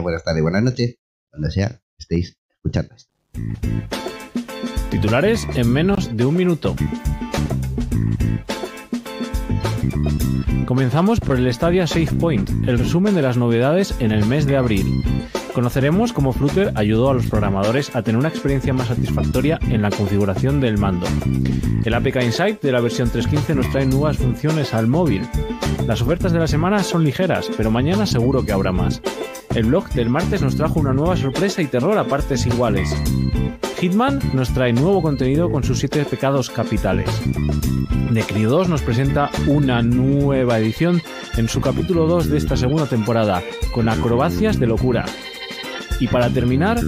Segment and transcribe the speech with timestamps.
[0.00, 0.98] buenas tardes, buenas noches,
[1.30, 2.94] cuando sea estéis escuchando.
[4.90, 6.76] Titulares en menos de un minuto.
[10.66, 14.56] Comenzamos por el Stadia Safe Point, el resumen de las novedades en el mes de
[14.56, 15.02] abril.
[15.54, 19.90] Conoceremos cómo Flutter ayudó a los programadores a tener una experiencia más satisfactoria en la
[19.90, 21.06] configuración del mando.
[21.84, 25.22] El APK Insight de la versión 3.15 nos trae nuevas funciones al móvil.
[25.86, 29.00] Las ofertas de la semana son ligeras, pero mañana seguro que habrá más.
[29.54, 32.92] El blog del martes nos trajo una nueva sorpresa y terror a partes iguales.
[33.78, 37.08] Hitman nos trae nuevo contenido con sus 7 pecados capitales.
[38.10, 41.00] Necrio 2 nos presenta una nueva edición
[41.36, 43.40] en su capítulo 2 de esta segunda temporada,
[43.72, 45.04] con acrobacias de locura.
[46.00, 46.80] Y para terminar,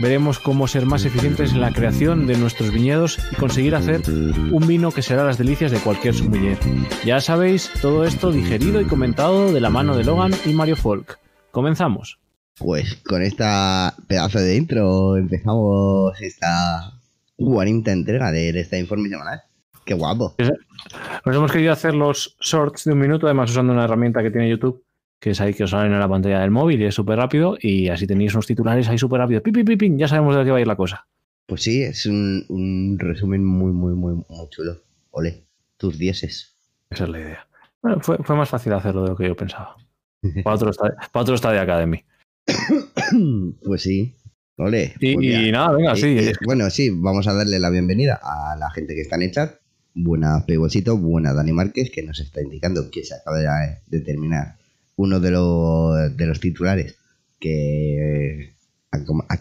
[0.00, 4.66] veremos cómo ser más eficientes en la creación de nuestros viñedos y conseguir hacer un
[4.66, 6.58] vino que será las delicias de cualquier sommelier.
[7.04, 11.18] Ya sabéis, todo esto digerido y comentado de la mano de Logan y Mario Folk.
[11.50, 12.18] Comenzamos.
[12.56, 16.92] Pues con esta pedazo de intro empezamos esta
[17.36, 19.42] 40 entrega de esta informe semanal.
[19.84, 20.34] Qué guapo.
[21.26, 24.48] Nos hemos querido hacer los shorts de un minuto, además usando una herramienta que tiene
[24.48, 24.82] YouTube,
[25.24, 27.56] que es ahí que os salen en la pantalla del móvil y es súper rápido.
[27.58, 29.42] Y así tenéis unos titulares ahí súper rápido.
[29.42, 31.06] Pim, pim, pim, ya sabemos de qué va a ir la cosa.
[31.46, 34.82] Pues sí, es un, un resumen muy, muy, muy, muy chulo.
[35.12, 35.46] Ole,
[35.78, 36.58] tus dieces.
[36.90, 37.48] Esa es la idea.
[37.80, 39.76] Bueno, fue, fue más fácil hacerlo de lo que yo pensaba.
[40.44, 42.04] Para otro, estadio, para otro Academy.
[43.64, 44.14] pues sí.
[44.58, 44.92] Ole.
[45.00, 46.18] Y, pues y nada, venga, sí.
[46.44, 49.54] bueno, sí, vamos a darle la bienvenida a la gente que está en el chat.
[49.94, 54.56] Buena Pegosito, buena Dani Márquez, que nos está indicando que se acaba de, de terminar
[54.96, 56.96] uno de los, de los titulares
[57.40, 58.52] que,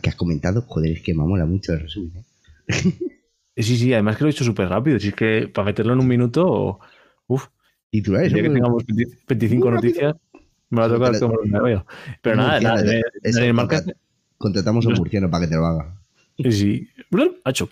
[0.02, 0.62] que has comentado.
[0.64, 2.24] Joder, es que me mola mucho el resumen.
[2.68, 2.74] ¿eh?
[3.56, 4.98] Sí, sí, además que lo he hecho súper rápido.
[5.00, 6.80] Si es que para meterlo en un minuto,
[7.28, 7.46] uff,
[7.92, 8.34] Titulares.
[8.34, 9.92] ya que tengamos 20 25 muy rápido.
[9.94, 10.16] noticias,
[10.72, 11.86] me va a tocar como me veo.
[12.24, 12.82] Pero nada, nada,
[13.22, 13.96] Daniel Márquez, contra-
[14.40, 15.96] Contratamos a un murciano para que te lo haga.
[16.50, 16.90] sí,
[17.44, 17.70] hacho.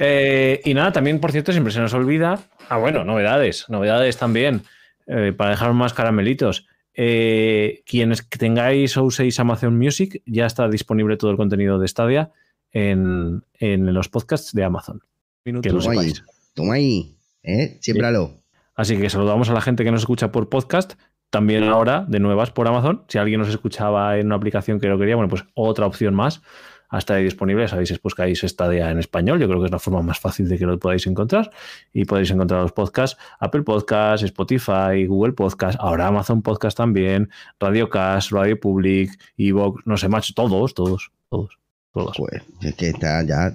[0.00, 2.40] Eh, y nada, también, por cierto, siempre se nos olvida.
[2.68, 4.62] Ah, bueno, novedades, novedades también,
[5.06, 6.66] eh, para dejar más caramelitos.
[7.00, 12.32] Eh, quienes tengáis o uséis Amazon Music, ya está disponible todo el contenido de Stadia
[12.72, 15.00] en, en los podcasts de Amazon.
[15.44, 16.12] Que lo Toma ahí,
[16.54, 17.78] toma ahí, ¿eh?
[17.80, 18.42] Siémbralo.
[18.74, 20.94] Así que saludamos a la gente que nos escucha por podcast,
[21.30, 23.04] también ahora de nuevas por Amazon.
[23.06, 26.42] Si alguien nos escuchaba en una aplicación que lo quería, bueno, pues otra opción más.
[26.88, 29.38] Hasta ahí disponible, sabéis, es buscáis Stadia en español.
[29.38, 31.50] Yo creo que es la forma más fácil de que lo podáis encontrar.
[31.92, 37.28] Y podéis encontrar los podcasts, Apple Podcasts, Spotify, Google Podcasts, ahora Amazon Podcast también,
[37.60, 41.60] Radio Cast, Radio Public, Evox, no sé, más, todos, todos, todos,
[41.92, 42.16] todos.
[42.16, 43.54] Pues es que está ya.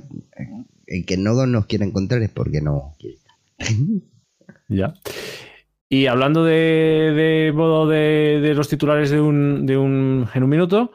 [0.85, 3.17] El que no nos quiere encontrar es porque no quiere.
[4.69, 4.93] Ya.
[5.89, 10.49] Y hablando de, de modo de, de los titulares de un, de un, en un
[10.49, 10.91] minuto,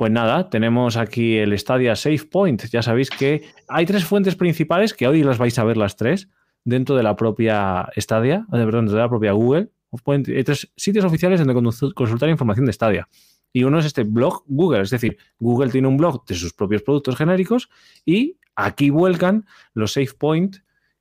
[0.00, 2.64] pues nada, tenemos aquí el Stadia Safe Point.
[2.70, 6.30] Ya sabéis que hay tres fuentes principales que hoy las vais a ver las tres
[6.64, 9.68] dentro de la propia Stadia, eh, perdón, dentro de la propia Google.
[10.06, 13.08] Hay tres sitios oficiales donde consu- consultar información de Stadia.
[13.52, 16.80] Y uno es este blog Google, es decir, Google tiene un blog de sus propios
[16.80, 17.68] productos genéricos
[18.06, 19.44] y aquí vuelcan
[19.74, 20.56] los Safe Point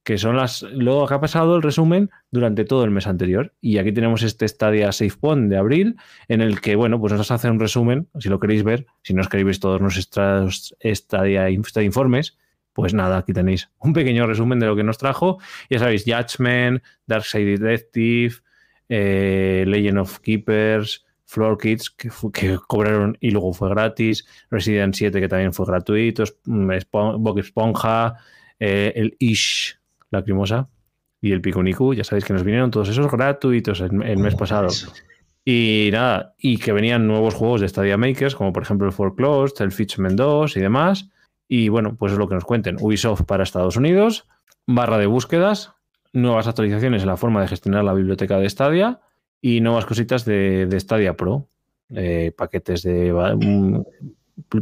[0.09, 3.53] que son las luego que ha pasado el resumen durante todo el mes anterior.
[3.62, 5.97] Y aquí tenemos este Stadia SafePoint de abril,
[6.28, 9.22] en el que, bueno, pues nos hace un resumen, si lo queréis ver, si no
[9.22, 12.40] escribís todos nuestros Stadia, informes,
[12.74, 15.38] pues nada, aquí tenéis un pequeño resumen de lo que nos trajo.
[15.70, 18.38] Ya sabéis, Judgment, Darkseid Detective,
[18.90, 25.28] eh, Legend of Keepers, Floor Kids, que, cobraron y luego fue gratis, Resident 7, que
[25.28, 28.16] también fue gratuito, mm, Bob Esponja,
[28.59, 29.78] eh, el Ish,
[30.12, 30.70] Lacrimosa
[31.22, 34.68] y el Picunicu, ya sabéis que nos vinieron todos esos gratuitos el, el mes pasado.
[34.68, 34.92] Eso.
[35.46, 39.64] Y nada, y que venían nuevos juegos de Stadia Makers, como por ejemplo el Foreclosed,
[39.64, 41.09] el Fitchman 2 y demás.
[41.47, 42.78] Y bueno, pues es lo que nos cuenten.
[42.80, 44.28] Ubisoft para Estados Unidos,
[44.68, 45.74] barra de búsquedas,
[46.14, 49.00] nuevas actualizaciones en la forma de gestionar la biblioteca de Stadia
[49.41, 51.47] y nuevas cositas de, de Stadia Pro.
[51.96, 53.82] Eh, paquetes de, mm,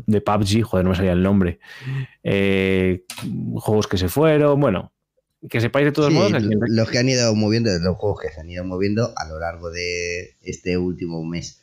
[0.05, 1.59] de PUBG, joder, no me salía el nombre.
[2.23, 3.03] Eh,
[3.55, 4.93] juegos que se fueron, bueno,
[5.49, 6.33] que sepáis de todos Sí, modos.
[6.33, 9.39] el- los que han ido moviendo, los juegos que se han ido moviendo a lo
[9.39, 11.61] largo de este último mes.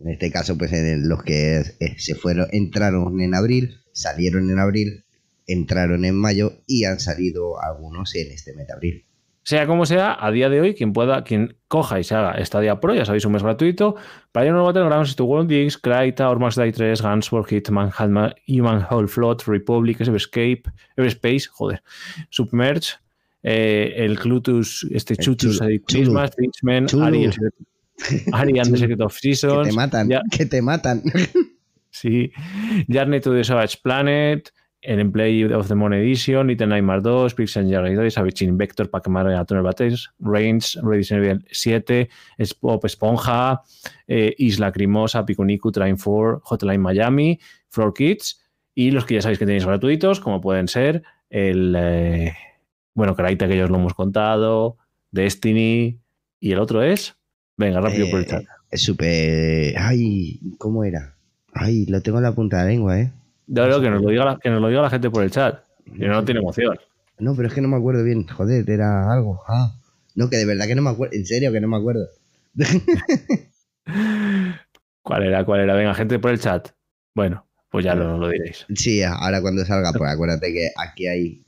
[0.00, 4.58] En este caso, pues en los que eh, se fueron, entraron en abril, salieron en
[4.58, 5.04] abril,
[5.46, 9.04] entraron en mayo y han salido algunos en este mes de abril.
[9.46, 12.80] Sea como sea, a día de hoy, quien pueda, quien coja y se haga Stadia
[12.80, 13.94] Pro, ya sabéis, un mes gratuito,
[14.32, 19.06] para no Battlegrounds, To World Geeks, Kraita, Ormax Day 3, Gunsworth, Hitman, Human, Human Whole
[19.06, 20.62] Float, Republic, Everscape,
[20.96, 21.82] Everspace, joder,
[22.30, 22.94] Submerge,
[23.44, 26.32] eh, el Clutus, este Chutus, Christmas,
[26.86, 27.04] chulo.
[27.04, 27.30] Ari,
[28.32, 28.78] Ari and the.
[28.78, 30.22] Secret of Que Seasons, te matan, ya.
[30.30, 31.02] que te matan.
[31.90, 32.32] sí.
[32.88, 34.50] Journey to the Savage Planet,
[34.80, 39.64] el Emplay of the Moon Edition, Little Nightmare 2, Pixel Journey Savage Invector, Pac-Man Atomic
[39.64, 42.08] Battles, Range, Resident Evil 7,
[42.60, 43.62] Pop Esponja,
[44.06, 47.38] eh, Isla Crimosa, Picunicu, Train 4, Hotline Miami,
[47.68, 48.40] Floor Kids
[48.74, 52.34] y los que ya sabéis que tenéis gratuitos, como pueden ser el, eh,
[52.94, 54.76] bueno, Crytek que ya os lo hemos contado,
[55.10, 56.00] Destiny
[56.40, 57.16] y el otro es,
[57.56, 58.42] venga, rápido por el chat.
[58.42, 61.16] Eh, es súper, ay, ¿cómo era?
[61.52, 63.12] Ay, lo tengo en la punta de la lengua, ¿eh?
[63.46, 65.62] No, que, nos lo diga la, que nos lo diga la gente por el chat.
[65.84, 66.78] Que no tiene emoción.
[67.18, 68.26] No, pero es que no me acuerdo bien.
[68.26, 69.42] Joder, era algo.
[69.46, 69.72] Ah.
[70.14, 71.14] No, que de verdad que no me acuerdo.
[71.14, 72.08] En serio, que no me acuerdo.
[75.02, 75.44] ¿Cuál era?
[75.44, 75.74] ¿Cuál era?
[75.74, 76.70] Venga, gente por el chat.
[77.14, 78.64] Bueno, pues ya lo, lo diréis.
[78.74, 81.44] Sí, ahora cuando salga, pues acuérdate que aquí hay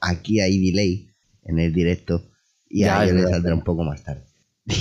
[0.00, 1.08] aquí hay delay
[1.44, 2.22] en el directo
[2.68, 4.24] y ya, ahí le saldrá un poco más tarde.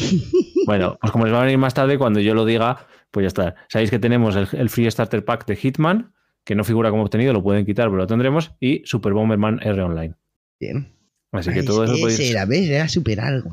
[0.66, 3.28] Bueno, pues como les va a venir más tarde, cuando yo lo diga, pues ya
[3.28, 3.56] está.
[3.68, 6.14] Sabéis que tenemos el, Free Starter Pack de Hitman,
[6.46, 9.82] que no figura como obtenido, lo pueden quitar, pero lo tendremos, y Super Bomberman R
[9.82, 10.14] Online.
[10.62, 10.88] Bien.
[11.34, 12.20] Así que todo eso podéis...
[12.32, 12.70] Era, ¿ves?
[12.70, 13.50] Era super algo.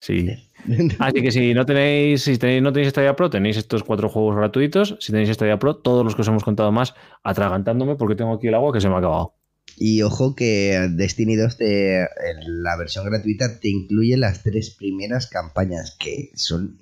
[0.00, 0.28] Sí.
[0.98, 4.36] Así que si no tenéis, si tenéis, no tenéis Stadia Pro, tenéis estos cuatro juegos
[4.36, 4.96] gratuitos.
[5.00, 8.48] Si tenéis Stadia Pro, todos los que os hemos contado más, atragantándome porque tengo aquí
[8.48, 9.35] el agua que se me ha acabado.
[9.76, 12.08] Y ojo que Destiny 2, te,
[12.46, 16.78] la versión gratuita, te incluye las tres primeras campañas, que son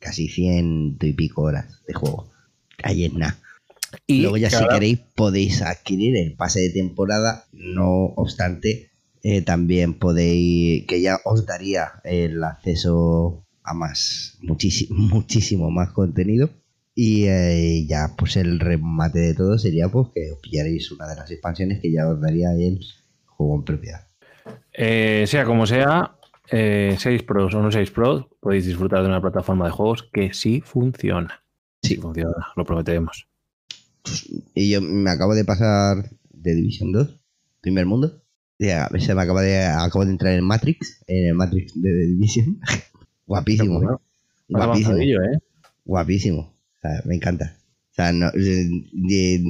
[0.00, 2.32] casi ciento y pico horas de juego.
[2.82, 3.38] Ahí en nada.
[4.08, 8.90] Y luego ya si queréis podéis adquirir el pase de temporada, no obstante,
[9.22, 16.50] eh, también podéis, que ya os daría el acceso a más, muchísimo, muchísimo más contenido
[16.94, 21.16] y eh, ya, pues el remate de todo sería pues que os pillaréis una de
[21.16, 22.80] las expansiones que ya os daría el
[23.26, 24.06] juego en propiedad.
[24.72, 26.16] Eh, sea como sea,
[26.48, 30.32] 6 eh, Pros o no 6 Pros, podéis disfrutar de una plataforma de juegos que
[30.34, 31.42] sí funciona.
[31.82, 33.26] Sí, funciona, lo prometemos.
[34.54, 37.18] Y yo me acabo de pasar de Division 2,
[37.60, 38.22] primer mundo.
[38.60, 42.06] Ya, se me acaba de, acabo de entrar en Matrix, en el Matrix de The
[42.06, 42.60] Division.
[43.26, 44.00] Guapísimo, ¿no?
[44.48, 44.96] Guapísimo.
[44.96, 45.38] ¿eh?
[45.84, 46.53] Guapísimo
[47.04, 47.56] me encanta.
[47.90, 49.44] O sea, de,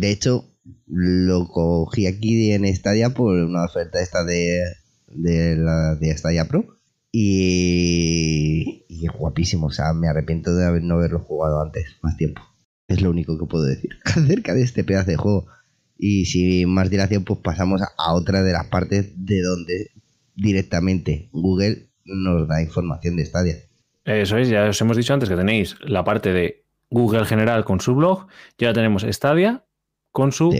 [0.00, 0.44] hecho,
[0.86, 4.64] lo cogí aquí en Stadia por una oferta esta de,
[5.08, 6.78] de la de Stadia Pro.
[7.12, 9.66] Y, y, es guapísimo.
[9.66, 12.40] O sea, me arrepiento de no haberlo jugado antes, más tiempo.
[12.88, 15.46] Es lo único que puedo decir acerca de este pedazo de juego.
[15.98, 19.90] Y sin más dilación, pues pasamos a otra de las partes de donde
[20.34, 23.56] directamente Google nos da información de Stadia.
[24.04, 27.80] Eso es, ya os hemos dicho antes que tenéis la parte de Google general con
[27.80, 28.26] su blog,
[28.58, 29.64] ya tenemos Stadia
[30.12, 30.54] con su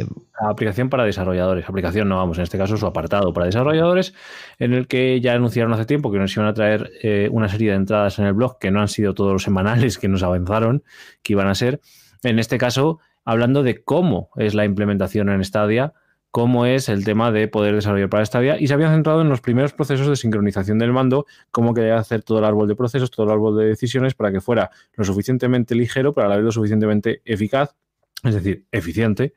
[0.48, 1.68] aplicación para desarrolladores.
[1.68, 4.14] Aplicación no, vamos, en este caso su apartado para desarrolladores,
[4.58, 7.70] en el que ya anunciaron hace tiempo que nos iban a traer eh, una serie
[7.70, 10.82] de entradas en el blog que no han sido todos los semanales que nos avanzaron
[11.22, 11.80] que iban a ser.
[12.22, 15.92] En este caso, hablando de cómo es la implementación en Stadia
[16.32, 19.43] cómo es el tema de poder desarrollar para Stadia y se habían centrado en los
[19.43, 23.26] primeros procesos de sincronización del mando, cómo quería hacer todo el árbol de procesos, todo
[23.26, 26.50] el árbol de decisiones para que fuera lo suficientemente ligero, pero a la vez lo
[26.50, 27.76] suficientemente eficaz,
[28.25, 29.34] es decir, eficiente,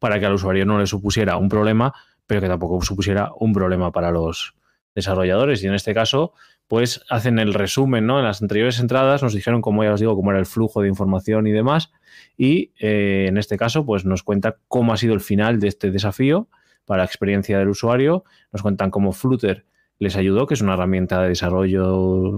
[0.00, 1.94] para que al usuario no le supusiera un problema,
[2.26, 4.56] pero que tampoco supusiera un problema para los
[4.96, 5.62] desarrolladores.
[5.62, 6.32] Y en este caso,
[6.66, 8.18] pues hacen el resumen, ¿no?
[8.18, 10.88] En las anteriores entradas nos dijeron, como ya os digo, cómo era el flujo de
[10.88, 11.92] información y demás.
[12.36, 15.90] Y eh, en este caso, pues nos cuenta cómo ha sido el final de este
[15.90, 16.48] desafío
[16.84, 18.24] para la experiencia del usuario.
[18.52, 19.64] Nos cuentan cómo Flutter
[19.98, 22.36] les ayudó, que es una herramienta de desarrollo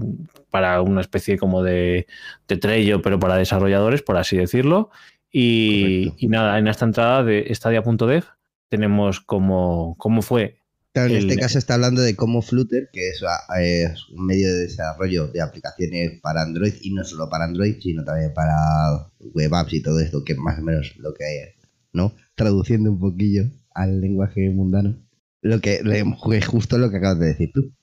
[0.51, 2.05] para una especie como de,
[2.47, 4.91] de Trello, pero para desarrolladores, por así decirlo.
[5.31, 8.23] Y, y nada, en esta entrada de stadia.dev
[8.69, 10.57] tenemos cómo, cómo fue
[10.95, 13.21] en este caso está hablando de cómo Flutter, que es,
[14.11, 18.33] un medio de desarrollo de aplicaciones para Android y no solo para Android, sino también
[18.33, 18.55] para
[19.19, 21.37] web apps y todo esto, que es más o menos lo que hay,
[21.93, 22.13] ¿no?
[22.35, 24.97] Traduciendo un poquillo al lenguaje mundano,
[25.41, 25.81] lo que
[26.33, 27.73] es justo lo que acabas de decir tú.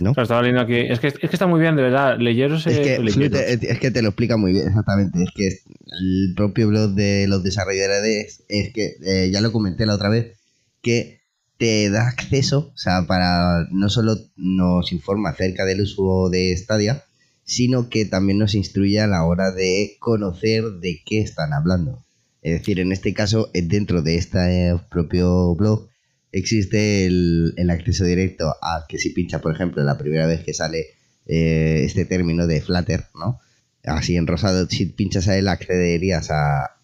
[0.00, 0.10] ¿no?
[0.10, 0.76] estaba leyendo aquí.
[0.76, 2.18] Es que, es que está muy bien, de verdad.
[2.18, 2.66] Leyeros.
[2.66, 5.22] Es que, es, que te lo explica muy bien, exactamente.
[5.22, 9.94] Es que el propio blog de los desarrolladores es que, eh, ya lo comenté la
[9.94, 10.38] otra vez,
[10.82, 11.17] que
[11.58, 17.04] te da acceso, o sea, para no solo nos informa acerca del uso de Stadia,
[17.44, 22.04] sino que también nos instruye a la hora de conocer de qué están hablando.
[22.42, 25.88] Es decir, en este caso, eh, dentro de este propio blog,
[26.30, 30.86] existe el, acceso directo a que si pincha, por ejemplo, la primera vez que sale
[31.26, 33.40] eh, este término de Flutter, ¿no?
[33.84, 36.74] Así en rosado, si pinchas a él, accederías a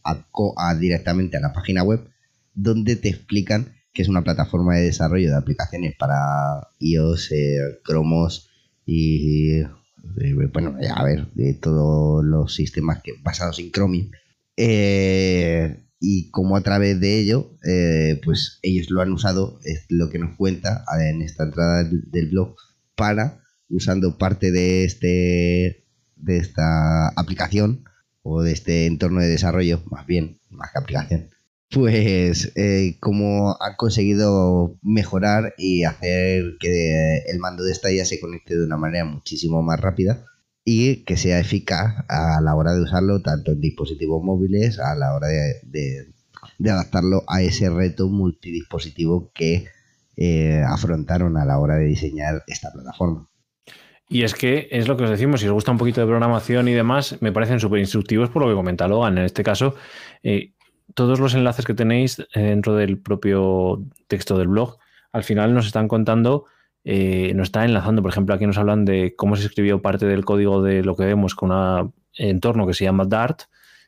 [0.79, 2.01] directamente a la página web
[2.55, 8.51] donde te explican que es una plataforma de desarrollo de aplicaciones para iOS, eh, Chromos
[8.85, 9.63] y,
[10.53, 14.11] bueno, a ver, de todos los sistemas que basados en Chromium.
[14.57, 20.11] Eh, y como a través de ello, eh, pues ellos lo han usado, es lo
[20.11, 22.57] que nos cuenta en esta entrada del blog,
[22.97, 25.87] para, usando parte de, este,
[26.17, 27.85] de esta aplicación
[28.23, 31.31] o de este entorno de desarrollo, más bien, más que aplicación,
[31.75, 38.21] pues eh, como han conseguido mejorar y hacer que el mando de esta ya se
[38.21, 40.25] conecte de una manera muchísimo más rápida
[40.65, 45.15] y que sea eficaz a la hora de usarlo tanto en dispositivos móviles, a la
[45.15, 46.13] hora de,
[46.71, 49.67] adaptarlo a ese reto multidispositivo que
[50.17, 53.29] eh, afrontaron a la hora de diseñar esta plataforma.
[54.09, 56.69] Y es que es lo que os decimos, si os gusta un poquito de programación
[56.69, 59.19] y demás, me parecen súper instructivos por lo que comenta Logan.
[59.19, 59.75] En este caso,
[60.23, 60.55] eh,
[60.95, 64.79] todos los enlaces que tenéis eh, dentro del propio texto del blog,
[65.13, 66.47] al final nos están contando,
[66.85, 68.03] eh, nos están enlazando.
[68.03, 71.05] Por ejemplo, aquí nos hablan de cómo se escribió parte del código de lo que
[71.05, 73.43] vemos con un entorno que se llama Dart,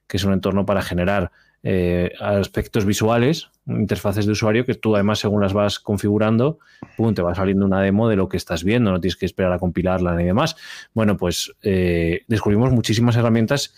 [0.07, 1.31] que es un entorno para generar
[1.63, 6.59] eh, aspectos visuales, interfaces de usuario que tú además según las vas configurando,
[6.97, 9.53] pum, te va saliendo una demo de lo que estás viendo, no tienes que esperar
[9.53, 10.57] a compilarla ni demás.
[10.95, 13.75] Bueno, pues descubrimos muchísimas herramientas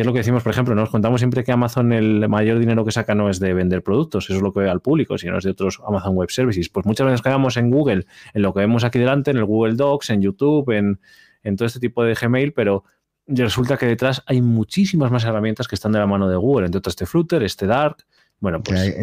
[0.00, 2.92] es lo que decimos, por ejemplo, nos contamos siempre que Amazon el mayor dinero que
[2.92, 5.44] saca no es de vender productos, eso es lo que ve al público, sino es
[5.44, 6.70] de otros Amazon Web Services.
[6.70, 9.74] Pues muchas veces quedamos en Google, en lo que vemos aquí delante, en el Google
[9.74, 10.98] Docs, en YouTube, en,
[11.56, 12.84] todo este tipo de Gmail, pero
[13.26, 16.78] resulta que detrás hay muchísimas más herramientas que están de la mano de Google, entre
[16.78, 17.98] otros este Flutter, este Dark.
[18.40, 18.96] Bueno, pues.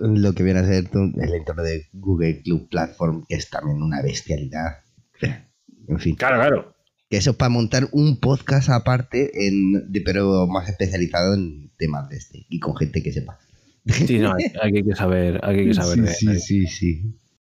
[0.00, 4.02] lo que viene a ser el entorno de Google Club Platform, que es también una
[4.02, 4.78] bestialidad.
[5.88, 6.16] En fin.
[6.16, 6.75] Claro, claro.
[7.08, 12.46] Que eso para montar un podcast aparte, en, pero más especializado en temas de este
[12.48, 13.38] y con gente que sepa.
[13.86, 16.08] Sí, no, hay, que saber, hay que saber.
[16.08, 17.02] Sí, sí, sí, sí.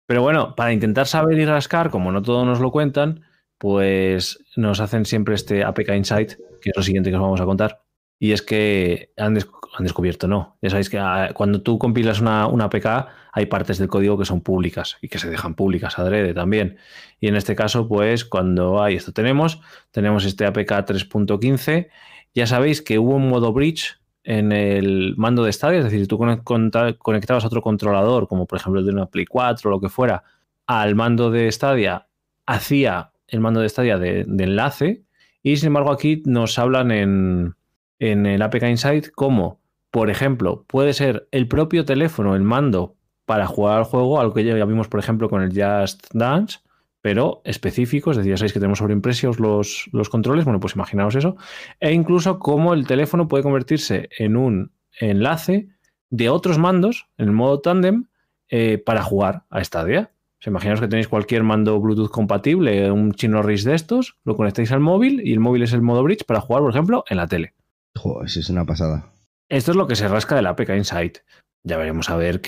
[0.06, 3.22] Pero bueno, para intentar saber y rascar, como no todos nos lo cuentan,
[3.58, 7.44] pues nos hacen siempre este APK Insight, que es lo siguiente que os vamos a
[7.44, 7.83] contar.
[8.24, 10.56] Y es que han, descubierto, no.
[10.62, 14.40] Ya sabéis que ah, cuando tú compilas una, APK, hay partes del código que son
[14.40, 16.78] públicas y que se dejan públicas adrede también.
[17.20, 21.88] Y en este caso, pues cuando hay esto tenemos, tenemos este APK 3.15.
[22.34, 26.06] Ya sabéis que hubo un modo bridge en el mando de Stadia, es decir, si
[26.06, 29.90] tú conectabas otro controlador, como por ejemplo el de una Play 4 o lo que
[29.90, 30.24] fuera,
[30.66, 32.06] al mando de Stadia,
[32.46, 35.04] hacía el mando de Stadia de enlace.
[35.42, 37.54] Y sin embargo, aquí nos hablan en,
[37.98, 39.60] en el APK Insight como,
[39.90, 44.44] por ejemplo, puede ser el propio teléfono, el mando para jugar al juego, algo que
[44.44, 46.58] ya vimos, por ejemplo, con el Just Dance,
[47.00, 51.14] pero específico, es decir, ya sabéis que tenemos sobreimpresios los, los controles, bueno, pues imaginaos
[51.14, 51.36] eso,
[51.80, 55.68] e incluso cómo el teléfono puede convertirse en un enlace
[56.10, 58.06] de otros mandos, en el modo tandem,
[58.48, 60.12] eh, para jugar a Stadia.
[60.46, 64.70] O imaginaos que tenéis cualquier mando Bluetooth compatible, un chino RIS de estos, lo conectáis
[64.72, 67.26] al móvil y el móvil es el modo bridge para jugar, por ejemplo, en la
[67.26, 67.54] tele.
[67.96, 69.12] Joder, eso es una pasada.
[69.48, 71.18] Esto es lo que se rasca de la APK Insight.
[71.66, 72.42] Ya veremos a ver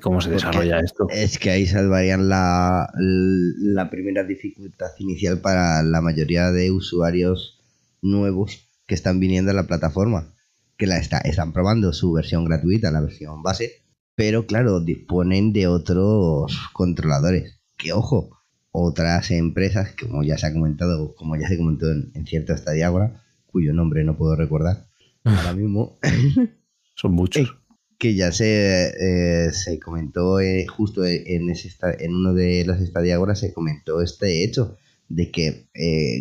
[0.00, 1.08] cómo se desarrolla esto.
[1.10, 7.58] Es que ahí salvarían la, la primera dificultad inicial para la mayoría de usuarios
[8.00, 10.32] nuevos que están viniendo a la plataforma.
[10.76, 13.82] Que la está, están probando su versión gratuita, la versión base,
[14.14, 17.58] pero claro, disponen de otros controladores.
[17.76, 18.38] Que ojo,
[18.70, 22.86] otras empresas, como ya se ha comentado, como ya se comentó en, en cierto estadio
[22.86, 23.23] ahora,
[23.54, 24.88] cuyo nombre no puedo recordar
[25.22, 25.96] ahora mismo.
[26.96, 27.48] Son muchos.
[27.48, 27.52] Eh,
[27.96, 31.70] que ya se, eh, se comentó eh, justo en, ese,
[32.00, 34.76] en uno de los estadios se comentó este hecho
[35.08, 35.68] de que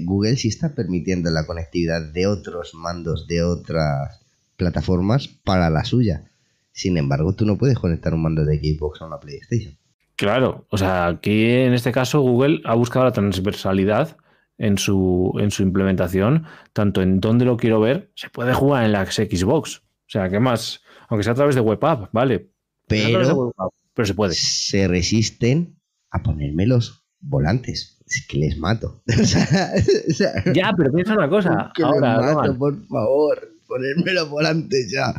[0.06, 4.22] Google sí está permitiendo la conectividad de otros mandos de otras
[4.56, 6.30] plataformas para la suya.
[6.72, 9.76] Sin embargo, tú no puedes conectar un mando de Xbox a una PlayStation.
[10.16, 14.18] Claro, o sea, aquí en este caso Google ha buscado la transversalidad
[14.58, 18.92] en su, en su implementación, tanto en dónde lo quiero ver, se puede jugar en
[18.92, 19.78] la Xbox.
[19.78, 20.82] O sea, ¿qué más?
[21.10, 22.50] Aunque sea a través de web app, ¿vale?
[22.88, 23.54] Pero,
[23.94, 24.34] pero se puede.
[24.34, 25.80] Se resisten
[26.12, 28.00] a ponerme los volantes.
[28.06, 29.02] Es que les mato.
[30.54, 31.72] ya, pero piensa una cosa.
[31.82, 35.14] Ahora, por favor, ponerme los volantes ya.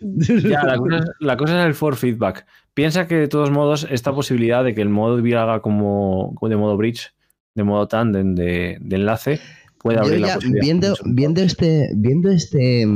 [0.00, 2.46] Ya, la cosa, la cosa, es el for feedback.
[2.72, 6.56] Piensa que de todos modos esta posibilidad de que el modo de haga como de
[6.56, 7.12] modo bridge
[7.54, 9.40] de modo tándem de, enlace,
[9.78, 10.62] puede abrir la posibilidad.
[10.62, 12.86] Viendo, viendo este, viendo este,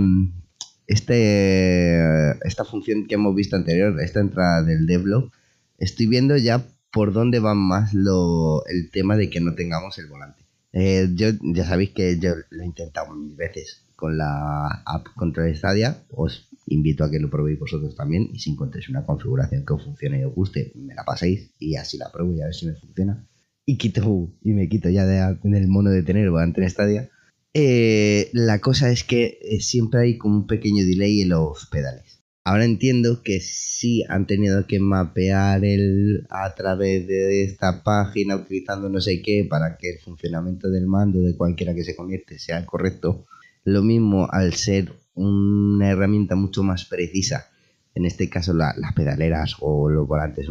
[0.86, 5.30] este, esta función que hemos visto anterior, esta entrada del devlog,
[5.78, 10.06] estoy viendo ya por dónde va más lo, el tema de que no tengamos el
[10.06, 10.44] volante.
[10.72, 15.54] Eh, yo ya sabéis que yo lo he intentado mil veces con la app Control
[15.54, 16.02] Stadia.
[16.10, 18.28] Os invito a que lo probéis vosotros también.
[18.32, 21.76] Y si encontréis una configuración que os funcione y os guste, me la paséis y
[21.76, 23.24] así la pruebo y a ver si me funciona
[23.66, 27.10] y quito y me quito ya de, del mono de tener volante en Stadia
[27.56, 32.24] Eh, la cosa es que eh, siempre hay como un pequeño delay en los pedales.
[32.46, 38.88] Ahora entiendo que sí han tenido que mapear el a través de esta página utilizando
[38.88, 42.66] no sé qué para que el funcionamiento del mando de cualquiera que se conecte sea
[42.66, 43.24] correcto.
[43.62, 47.50] Lo mismo al ser una herramienta mucho más precisa,
[47.94, 50.46] en este caso las pedaleras o los volantes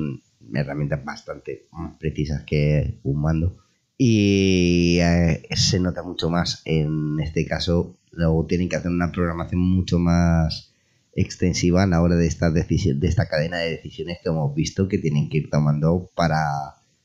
[0.53, 3.57] herramientas bastante más precisas que un mando.
[3.97, 7.97] Y eh, se nota mucho más en este caso.
[8.11, 10.73] Luego tienen que hacer una programación mucho más
[11.15, 14.87] extensiva a la hora de esta decisión de esta cadena de decisiones que hemos visto
[14.87, 16.39] que tienen que ir tomando para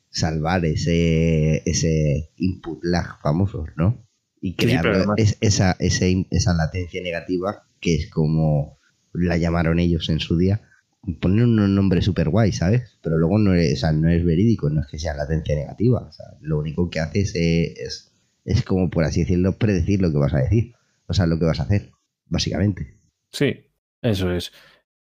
[0.08, 4.02] salvar ese ese input lag famoso no
[4.40, 8.78] y crear esa, esa latencia negativa que es como
[9.12, 10.67] la llamaron ellos en su día
[11.20, 12.98] poner un nombre súper guay, ¿sabes?
[13.02, 16.00] Pero luego no es, no es verídico, no es que sea latencia negativa.
[16.00, 18.12] O sea, lo único que haces es,
[18.44, 20.74] es, como, por así decirlo, predecir lo que vas a decir.
[21.06, 21.92] O sea, lo que vas a hacer,
[22.26, 22.98] básicamente.
[23.30, 23.66] Sí,
[24.02, 24.52] eso es.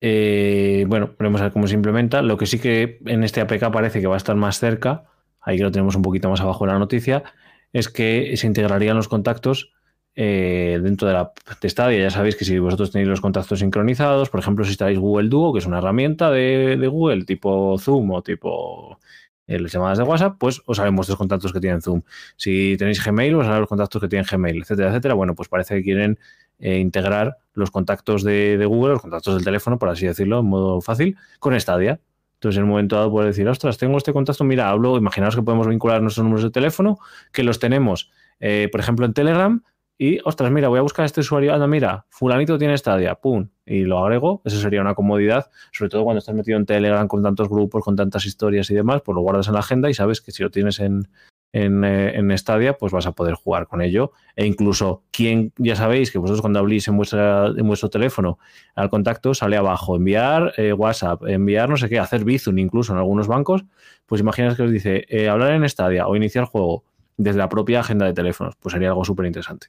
[0.01, 2.23] Eh, bueno, veremos a ver cómo se implementa.
[2.23, 5.07] Lo que sí que en este APK parece que va a estar más cerca,
[5.41, 7.25] ahí que lo tenemos un poquito más abajo en la noticia,
[7.73, 9.73] es que se integrarían los contactos
[10.19, 12.01] eh, dentro de la de Stadia.
[12.01, 15.53] Ya sabéis que si vosotros tenéis los contactos sincronizados, por ejemplo, si estáis Google Duo,
[15.53, 18.99] que es una herramienta de, Google tipo Zoom o tipo
[19.47, 22.01] eh, las llamadas de WhatsApp, pues os salen vuestros contactos que tienen Zoom.
[22.37, 25.15] Si tenéis Gmail, os salen los contactos que tienen Gmail, etcétera, etcétera.
[25.15, 26.19] Bueno, pues parece que quieren
[26.61, 30.81] eh, integrar los contactos de, Google, los contactos del teléfono, por así decirlo, en modo
[30.81, 32.01] fácil, con Stadia.
[32.37, 35.43] Entonces, en un momento dado puedes decir, ostras, tengo este contacto, mira, hablo, imaginaos que
[35.43, 36.99] podemos vincular nuestros números de teléfono,
[37.33, 39.63] que los tenemos, por ejemplo, en Telegram,
[39.99, 43.49] y, ostras, mira, voy a buscar a este usuario, anda, mira, fulanito tiene Stadia, pum,
[43.65, 47.23] y lo agrego, eso sería una comodidad, sobre todo cuando estás metido en Telegram con
[47.23, 50.21] tantos grupos, con tantas historias y demás, pues lo guardas en la agenda y sabes
[50.21, 51.09] que si lo tienes en,
[51.53, 54.13] en, eh, Stadia, pues vas a poder jugar con ello.
[54.35, 58.39] E incluso, quien ya sabéis que vosotros cuando hablís en, vuestra, en vuestro teléfono
[58.75, 62.99] al contacto sale abajo, enviar eh, WhatsApp, enviar no sé qué, hacer Bizum incluso en
[62.99, 63.65] algunos bancos,
[64.07, 66.85] pues imaginas que os dice eh, hablar en Stadia o iniciar juego
[67.17, 69.69] desde la propia agenda de teléfonos, pues sería algo súper interesante.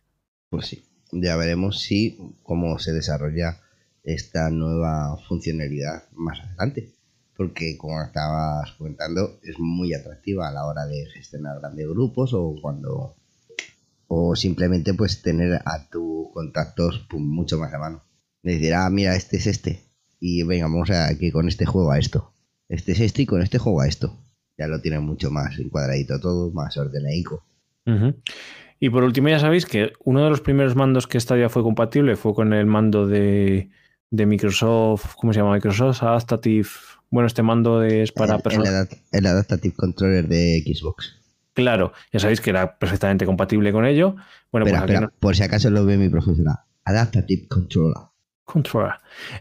[0.50, 3.60] Pues sí, ya veremos si cómo se desarrolla
[4.04, 6.94] esta nueva funcionalidad más adelante.
[7.36, 12.56] Porque como estabas comentando, es muy atractiva a la hora de gestionar grandes grupos o
[12.62, 13.16] cuando
[14.08, 18.04] o simplemente pues tener a tus contactos pues, mucho más a mano.
[18.42, 19.84] Decir, ah, mira, este es este.
[20.20, 22.34] Y venga, vamos a que con este juego a esto.
[22.70, 24.18] Este es este y con este juego a esto.
[24.58, 27.44] Ya lo tiene mucho más encuadradito todo, más ordenaico.
[28.80, 32.16] Y por último, ya sabéis que uno de los primeros mandos que Stadia fue compatible
[32.16, 33.70] fue con el mando de,
[34.12, 35.54] Microsoft, ¿cómo se llama?
[35.54, 36.68] Microsoft Adaptative.
[37.10, 38.90] Bueno, este mando es para personas.
[39.12, 41.16] El, Adaptative Controller de Xbox.
[41.54, 44.16] Claro, ya sabéis que era perfectamente compatible con ello.
[44.52, 46.66] Bueno, pues por si acaso lo ve mi profesora.
[46.86, 47.98] Adaptative Controller.
[48.44, 48.94] Controller.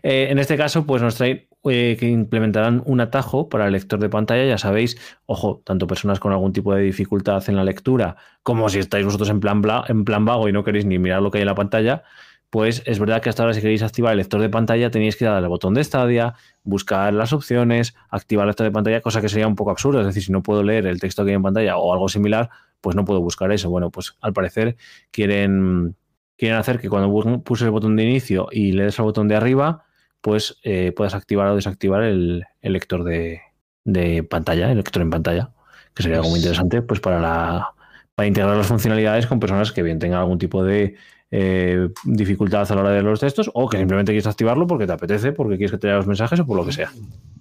[0.03, 3.98] Eh, en este caso, pues nos trae eh, que implementarán un atajo para el lector
[3.98, 4.44] de pantalla.
[4.44, 8.79] Ya sabéis, ojo, tanto personas con algún tipo de dificultad en la lectura, como si
[8.79, 11.42] estáis vosotros en plan, en plan vago y no queréis ni mirar lo que hay
[11.42, 12.02] en la pantalla,
[12.50, 15.24] pues es verdad que hasta ahora si queréis activar el lector de pantalla tenéis que
[15.24, 19.29] darle al botón de Stadia, buscar las opciones, activar el lector de pantalla, cosa que
[19.29, 20.00] sería un poco absurda.
[20.00, 22.50] Es decir, si no puedo leer el texto que hay en pantalla o algo similar,
[22.81, 23.68] pues no puedo buscar eso.
[23.68, 24.76] Bueno, pues al parecer
[25.11, 25.96] quieren,
[26.37, 29.35] quieren hacer que cuando puse el botón de inicio y le des al botón de
[29.35, 29.86] arriba,
[30.26, 33.42] pues eh, puedas activar o desactivar el, lector de,
[34.28, 35.52] pantalla, el lector en pantalla,
[35.94, 37.68] que sería algo muy pues interesante pues para, la,
[38.16, 40.96] para integrar las funcionalidades con personas que bien tengan algún tipo de
[41.30, 44.94] eh, dificultad a la hora de los textos o que simplemente quieres activarlo porque te
[44.94, 46.90] apetece, porque quieres que te lea los mensajes o por lo que sea.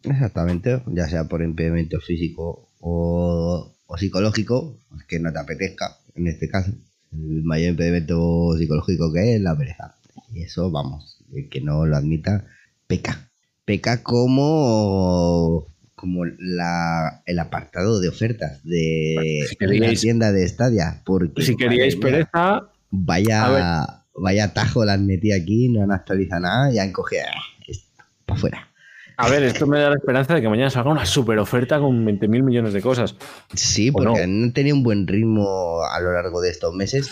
[0.03, 6.71] Exactamente, ya sea por impedimento físico o, psicológico, que no te apetezca, en este caso.
[7.11, 9.95] El mayor impedimento psicológico que es la pereza.
[10.31, 12.45] Y eso, vamos, el que no lo admita,
[12.87, 13.29] peca.
[13.65, 21.01] Peca como, como la, el apartado de ofertas de la tienda de Stadia.
[21.05, 22.69] Porque, si queríais pereza.
[22.91, 27.23] Vaya, vaya tajo las metí aquí, no han actualizado nada y han cogido
[27.67, 28.69] esto para afuera.
[29.17, 32.05] A ver, esto me da la esperanza de que mañana salga una super oferta con
[32.05, 33.15] 20.000 millones de cosas.
[33.53, 37.09] Sí, porque han tenido un buen ritmo a lo largo de estos meses.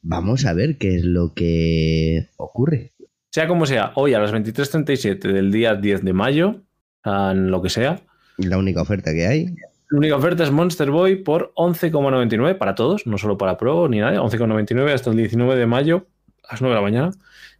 [0.00, 2.91] Vamos a ver qué es lo que ocurre.
[3.32, 6.60] Sea como sea, hoy a las 23.37 del día 10 de mayo,
[7.02, 8.02] en lo que sea.
[8.36, 9.46] La única oferta que hay.
[9.88, 14.00] La única oferta es Monster Boy por 11,99 para todos, no solo para Pro ni
[14.00, 16.06] nada, 11,99 hasta el 19 de mayo
[16.46, 17.10] a las 9 de la mañana.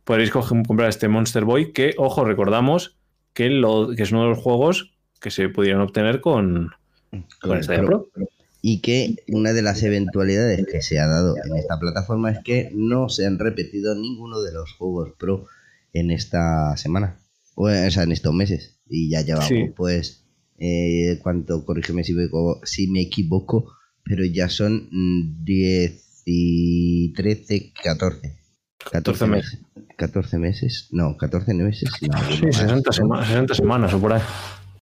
[0.04, 2.98] Podréis comprar este Monster Boy que, ojo, recordamos
[3.32, 6.72] que, lo, que es uno de los juegos que se pudieron obtener con,
[7.40, 8.08] con Stadia Pro.
[8.60, 12.70] y que una de las eventualidades que se ha dado en esta plataforma es que
[12.74, 15.46] no se han repetido ninguno de los juegos pro
[15.92, 17.18] en esta semana,
[17.54, 18.80] o sea, en estos meses.
[18.88, 20.24] Y ya llevamos, pues,
[20.58, 21.64] eh, ¿cuánto?
[21.64, 22.28] Corrígeme si me,
[22.64, 23.72] si me equivoco,
[24.04, 24.88] pero ya son
[25.44, 28.38] 10 y 13, 14.
[28.90, 29.60] 14 meses.
[29.96, 31.90] 14 meses, no, 14 meses.
[32.02, 34.22] No, sí, 60, semanas o por ahí.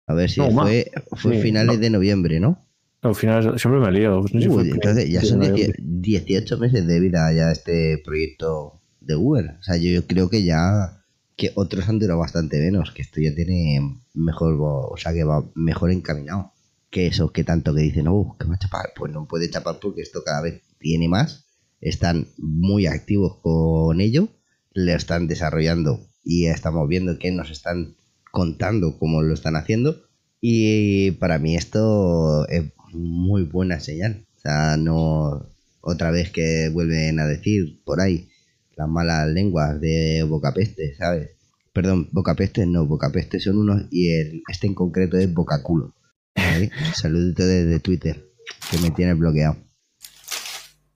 [0.08, 2.66] A ver si fue, fue finales de noviembre, ¿no?
[3.02, 4.26] Al final siempre me lío.
[4.32, 5.42] entonces ya son
[5.80, 9.56] 18 meses de vida ya este proyecto de Uber.
[9.60, 11.04] O sea, yo, creo que ya
[11.36, 15.50] que otros han durado bastante menos, que esto ya tiene mejor, o sea, que va
[15.56, 16.54] mejor encaminado.
[16.90, 18.94] Que eso, que tanto que dicen, oh, que va a chapar.
[18.96, 21.46] Pues no puede chapar porque esto cada vez tiene más.
[21.80, 24.30] Están muy activos con ello,
[24.74, 27.96] le están desarrollando y estamos viendo que nos están
[28.32, 30.04] contando cómo lo están haciendo.
[30.42, 34.26] Y para mí esto es muy buena señal.
[34.38, 35.46] O sea, no
[35.82, 38.30] otra vez que vuelven a decir por ahí
[38.78, 41.32] las malas lenguas de Bocapeste, ¿sabes?
[41.74, 45.94] Perdón, Bocapeste no, Bocapeste son unos y el, este en concreto es Bocaculo.
[46.36, 46.72] ¿vale?
[46.94, 48.24] Saludito desde Twitter,
[48.72, 49.58] que me tiene bloqueado.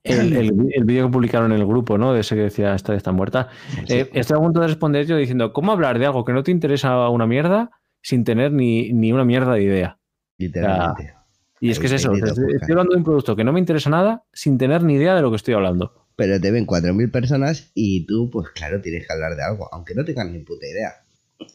[0.04, 2.12] El, el, vídeo que publicaron en el grupo, ¿no?
[2.14, 3.50] De ese que decía esta está muerta.
[3.88, 6.50] Eh, estoy a punto de responder yo diciendo, ¿cómo hablar de algo que no te
[6.50, 7.70] interesa una mierda
[8.02, 10.00] sin tener ni, ni una mierda de idea?
[10.40, 11.14] Literalmente.
[11.60, 14.24] Y es que es eso, estoy, hablando de un producto que no me interesa nada
[14.34, 16.08] sin tener ni idea de lo que estoy hablando.
[16.22, 19.96] Pero te ven 4.000 personas y tú, pues claro, tienes que hablar de algo, aunque
[19.96, 20.94] no tengas ni puta idea.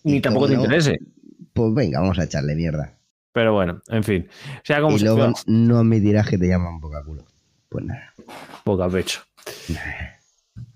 [0.02, 0.98] Ni tampoco te interese.
[1.52, 2.98] Pues venga, vamos a echarle mierda.
[3.30, 4.28] Pero bueno, en fin.
[4.64, 7.24] sea, como y luego no admitirás que te llaman poca culo.
[7.68, 8.12] Pues nada.
[8.64, 9.20] Poca pecho.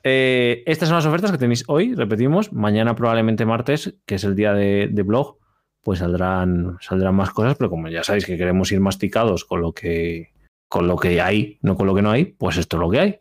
[0.05, 2.53] Eh, estas son las ofertas que tenéis hoy, repetimos.
[2.53, 5.39] Mañana, probablemente martes, que es el día de blog,
[5.83, 9.73] pues saldrán, saldrán más cosas, pero como ya sabéis que queremos ir masticados con lo
[9.73, 10.33] que,
[10.69, 13.01] con lo que hay, no con lo que no hay, pues esto es lo que
[13.01, 13.19] hay.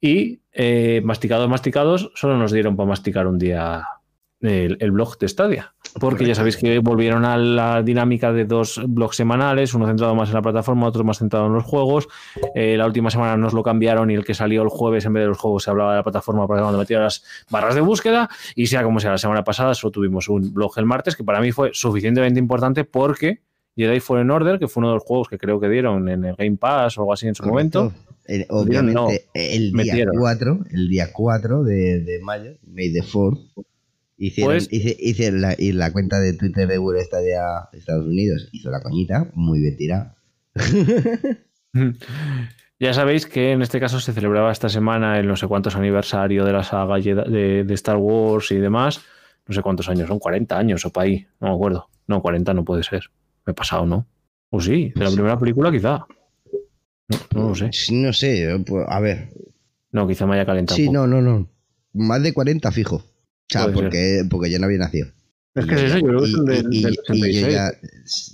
[0.00, 3.86] Y eh, masticados, masticados, solo nos dieron para masticar un día
[4.40, 5.74] el, blog de Stadia.
[5.98, 10.28] Porque ya sabéis que volvieron a la dinámica de dos blogs semanales, uno centrado más
[10.28, 12.08] en la plataforma, otro más centrado en los juegos.
[12.54, 15.22] Eh, la última semana nos lo cambiaron y el que salió el jueves en vez
[15.22, 18.28] de los juegos se hablaba de la plataforma para cuando metía las barras de búsqueda.
[18.54, 21.40] Y sea como sea, la semana pasada solo tuvimos un blog el martes que para
[21.40, 23.40] mí fue suficientemente importante porque
[23.76, 26.34] Jedi Fallen Order, que fue uno de los juegos que creo que dieron en el
[26.36, 27.92] Game Pass o algo así en su momento.
[28.48, 33.38] obviamente, el, día 4, el día 4 de, de mayo, May the 4
[34.18, 38.70] Hicieron, pues, hice, la, y la cuenta de Twitter de Google Stadia Estados Unidos hizo
[38.70, 40.16] la coñita, muy bien tirada.
[42.80, 46.46] ya sabéis que en este caso se celebraba esta semana el no sé cuántos aniversario
[46.46, 49.02] de la saga de, Star Wars y demás.
[49.46, 51.90] No sé cuántos años, son 40 años o para ahí, no me acuerdo.
[52.06, 53.10] No, 40 no puede ser.
[53.46, 54.06] Me he pasado, ¿no?
[54.50, 56.06] O sí, de la primera película quizá.
[57.34, 57.70] No, lo sé.
[57.92, 59.28] No sé, pues, a ver.
[59.92, 60.76] No, quizá me haya calentado.
[60.76, 61.48] Sí, no, no, no.
[61.92, 62.96] Más de 40 fijo.
[62.96, 63.04] O
[63.48, 65.08] sea, porque, porque yo no había nacido.
[65.54, 67.36] Es que es eso, yo creo que es del, y, del 76.
[67.36, 67.70] Y yo ya,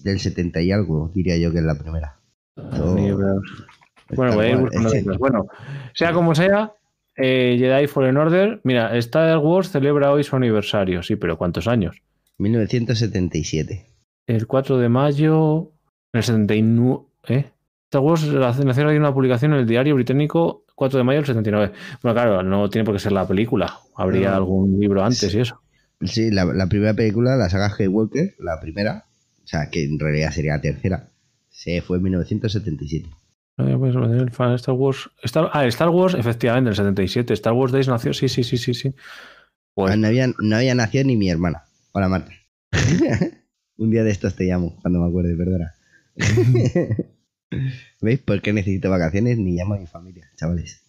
[0.03, 2.19] del 70 y algo, diría yo que es la primera.
[2.57, 5.47] bueno, voy a ir buscando Bueno,
[5.95, 6.73] sea como sea,
[7.17, 12.03] eh, Jedi Fallen Order, mira, Star Wars celebra hoy su aniversario, sí, pero ¿cuántos años?
[12.39, 13.92] 1977.
[14.27, 15.73] El 4 de mayo,
[16.13, 17.51] en el 79, ¿eh?
[17.85, 21.73] Star Wars nació hay una publicación en el diario británico 4 de mayo del 79.
[22.03, 23.79] Bueno, claro, no tiene por qué ser la película.
[23.97, 25.61] Habría algún libro antes y eso.
[26.01, 29.05] Sí, la, primera película, la saga Walker, la primera,
[29.45, 31.11] o sea, que en realidad sería la tercera,
[31.51, 33.09] se fue en 1977.
[33.57, 33.95] Pues,
[34.57, 35.11] Star Wars.
[35.23, 37.35] Star, ah, Star Wars, efectivamente, en el 77.
[37.35, 38.75] Star Wars Days nació, sí, sí, sí, sí.
[38.75, 38.95] sí.
[39.75, 39.97] Pues...
[39.97, 41.65] No, había, no había nacido ni mi hermana.
[41.93, 42.33] Hola, Marta.
[43.79, 45.75] Un día de estos te llamo, cuando me acuerde, perdona.
[48.01, 49.39] ¿Veis por qué necesito vacaciones?
[49.39, 50.85] Ni llamo a mi familia, chavales.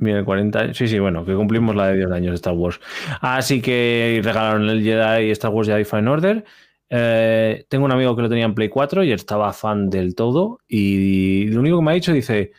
[0.00, 2.80] Mira, 40 Sí, sí, bueno, que cumplimos la de 10 años de Star Wars.
[3.20, 6.44] Así que regalaron el Jedi y Star Wars Jedi Fallen Order.
[6.90, 10.60] Eh, tengo un amigo que lo tenía en Play 4 y estaba fan del todo.
[10.68, 12.52] Y lo único que me ha dicho dice: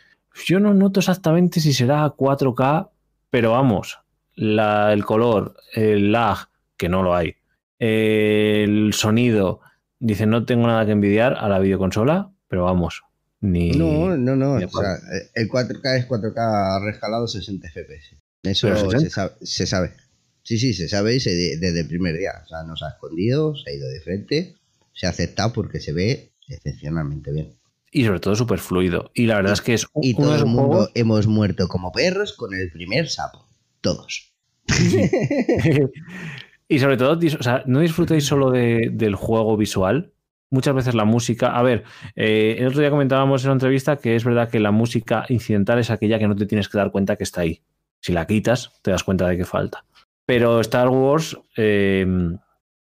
[0.44, 2.90] Yo no noto exactamente si será 4K,
[3.30, 3.98] pero vamos,
[4.36, 7.36] el color, el lag, que no lo hay,
[7.80, 9.60] el sonido.
[9.98, 13.02] Dice: No tengo nada que envidiar a la videoconsola, pero vamos,
[13.40, 13.72] ni.
[13.72, 14.54] No, no, no.
[14.54, 14.98] O sea,
[15.34, 18.16] el 4K es 4K rescalado 60 FPS.
[18.42, 19.92] Eso se sabe, se sabe,
[20.42, 22.32] Sí, sí, se sabe desde el primer día.
[22.44, 24.56] O sea, nos ha escondido, se ha ido de frente,
[24.92, 27.54] se ha aceptado porque se ve excepcionalmente bien.
[27.92, 29.10] Y sobre todo súper fluido.
[29.14, 32.54] Y la verdad es que es Y todo el mundo hemos muerto como perros con
[32.54, 33.46] el primer sapo.
[33.80, 34.32] Todos.
[36.70, 40.12] y sobre todo, o sea, no disfrutéis solo del juego visual,
[40.50, 41.48] muchas veces la música.
[41.48, 41.82] A ver,
[42.14, 45.80] eh, el otro día comentábamos en una entrevista que es verdad que la música incidental
[45.80, 47.60] es aquella que no te tienes que dar cuenta que está ahí.
[48.00, 49.84] Si la quitas, te das cuenta de que falta.
[50.26, 52.06] Pero Star Wars, eh,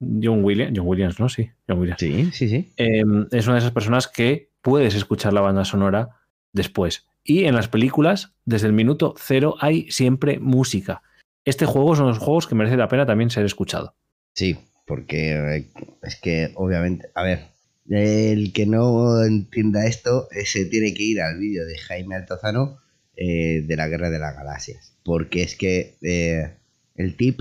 [0.00, 1.28] John Williams, John Williams, ¿no?
[1.28, 2.00] Sí, John Williams.
[2.00, 2.72] Sí, sí, sí.
[2.76, 6.08] Eh, es una de esas personas que puedes escuchar la banda sonora
[6.52, 7.06] después.
[7.22, 11.02] Y en las películas, desde el minuto cero, hay siempre música.
[11.46, 13.94] Este juego son los juegos que merece la pena también ser escuchado.
[14.34, 15.64] Sí, porque
[16.02, 17.52] es que obviamente, a ver,
[17.88, 22.80] el que no entienda esto se tiene que ir al vídeo de Jaime Altozano
[23.14, 24.98] eh, de la Guerra de las Galaxias.
[25.04, 26.56] Porque es que eh,
[26.96, 27.40] el tip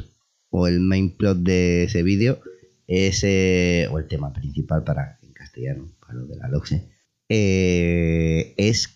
[0.51, 2.39] o el main plot de ese vídeo
[2.85, 6.91] es, eh, o el tema principal para en castellano, para lo de la Loxe,
[7.27, 8.94] es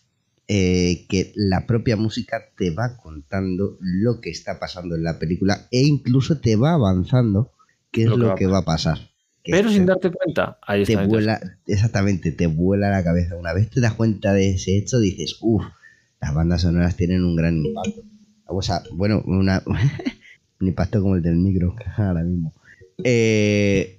[0.50, 5.82] que la propia música te va contando lo que está pasando en la película e
[5.82, 7.52] incluso te va avanzando
[7.92, 8.98] qué es lo, que, va, a pasar.
[9.44, 13.36] Pero sin darte cuenta, ahí te vuela, exactamente, te vuela la cabeza.
[13.36, 15.64] Una vez te das cuenta de ese hecho, dices, uff,
[16.20, 18.04] las bandas sonoras tienen un gran impacto.
[18.48, 19.62] O sea, bueno, una,
[20.60, 22.54] un impacto como el del micro ahora mismo.
[23.04, 23.98] Eh,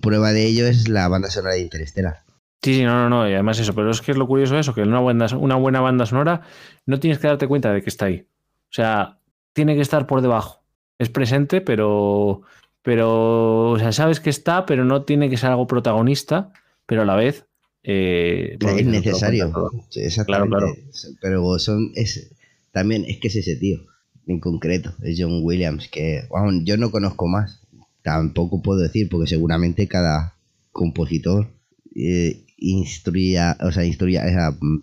[0.00, 2.22] prueba de ello es la banda sonora de Interstellar.
[2.64, 4.74] Sí, sí, no, no, no, y además eso, pero es que es lo curioso eso,
[4.74, 6.40] que en una buena, una buena banda sonora
[6.86, 8.26] no tienes que darte cuenta de que está ahí.
[8.70, 9.18] O sea,
[9.52, 10.64] tiene que estar por debajo.
[10.98, 12.42] Es presente, pero
[12.84, 16.52] pero, o sea, sabes que está, pero no tiene que ser algo protagonista,
[16.84, 17.46] pero a la vez...
[17.82, 19.50] Eh, es necesario.
[19.94, 20.50] Exactamente.
[20.50, 20.74] Claro,
[21.22, 22.30] Pero son, es,
[22.72, 23.78] también es que es ese tío,
[24.26, 26.28] en concreto, es John Williams, que
[26.64, 27.62] yo no conozco más,
[28.02, 30.34] tampoco puedo decir, porque seguramente cada
[30.70, 31.48] compositor
[31.96, 34.22] eh, instruya, o sea, instruya,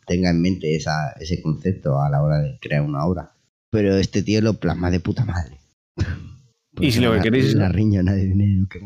[0.06, 3.32] tenga en mente esa, ese concepto a la hora de crear una obra.
[3.70, 5.58] Pero este tío lo plasma de puta madre
[6.80, 7.56] y si lo que queréis.
[7.56, 8.82] que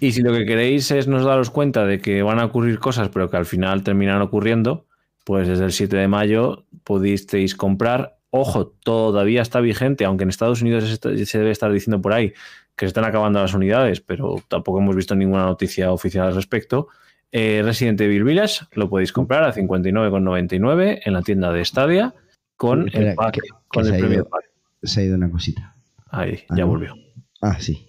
[0.00, 3.08] y si lo que queréis es nos daros cuenta de que van a ocurrir cosas,
[3.08, 4.86] pero que al final terminan ocurriendo,
[5.24, 8.18] pues desde el 7 de mayo pudisteis comprar.
[8.30, 12.34] Ojo, todavía está vigente, aunque en Estados Unidos se debe estar diciendo por ahí
[12.76, 16.88] que se están acabando las unidades, pero tampoco hemos visto ninguna noticia oficial al respecto.
[17.30, 22.14] Eh, Resident Evil Village lo podéis comprar a 59,99 en la tienda de Stadia
[22.56, 23.38] con el, pack,
[23.68, 24.44] con el premio pack.
[24.82, 25.74] Se ha ido una cosita.
[26.10, 26.94] Ahí, ya volvió.
[27.42, 27.88] Ah, sí.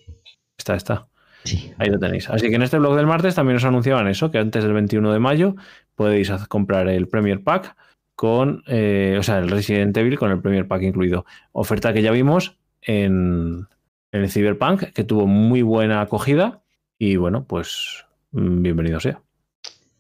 [0.58, 1.08] Está, está.
[1.44, 1.72] Sí.
[1.78, 2.30] Ahí lo tenéis.
[2.30, 5.14] Así que en este blog del martes también os anunciaban eso, que antes del 21
[5.14, 5.56] de mayo
[5.96, 7.76] podéis comprar el Premier Pack
[8.16, 11.26] con, eh, o sea, el Resident Evil con el Premier Pack incluido.
[11.54, 13.68] Oferta que ya vimos en,
[14.12, 16.62] en el Cyberpunk, que tuvo muy buena acogida
[16.98, 19.22] y bueno, pues mm, bienvenido sea.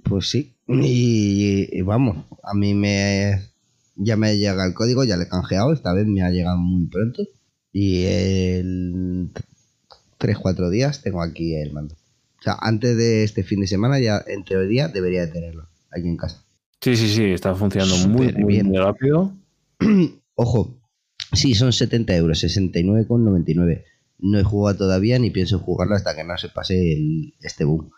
[0.04, 3.50] Pues sí, y, vamos, a mí me
[3.96, 6.88] ya me llega el código, ya le he canjeado, esta vez me ha llegado muy
[6.88, 7.24] pronto
[7.74, 9.34] y en
[10.20, 11.96] 3-4 días tengo aquí el mando.
[12.40, 16.08] O sea, antes de este fin de semana, ya en teoría debería de tenerlo aquí
[16.08, 16.46] en casa.
[16.82, 18.74] Sí, sí, sí, está funcionando muy, bien.
[18.74, 19.34] rápido.
[20.36, 20.80] Ojo,
[21.34, 23.84] sí, son 70 euros, 69,99.
[24.20, 27.92] No he jugado todavía ni pienso jugarlo hasta que no se pase el, este boom.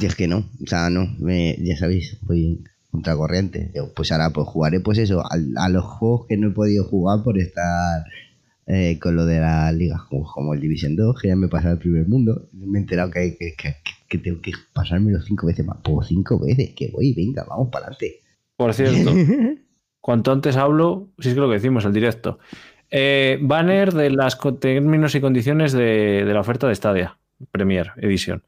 [0.00, 1.06] Y es que no, o sea, no,
[1.58, 3.72] ya sabéis, voy contracorriente.
[3.94, 7.38] pues ahora pues jugaré pues eso, a, los juegos que no he podido jugar por
[7.38, 8.04] estar
[8.66, 11.80] eh, con lo de la liga, como, el Division 2, que ya me pasado el
[11.80, 12.48] primer mundo.
[12.52, 13.54] Me he enterado que, que,
[14.08, 15.78] que, tengo que pasármelo cinco veces más.
[15.82, 18.20] Pues cinco veces, que voy, venga, vamos para adelante.
[18.56, 19.12] Por cierto,
[20.00, 22.38] cuanto antes hablo, si es que lo que decimos, el directo.
[22.90, 27.18] Eh, banner de los términos y condiciones de, de la oferta de Stadia,
[27.50, 28.42] Premier Edition.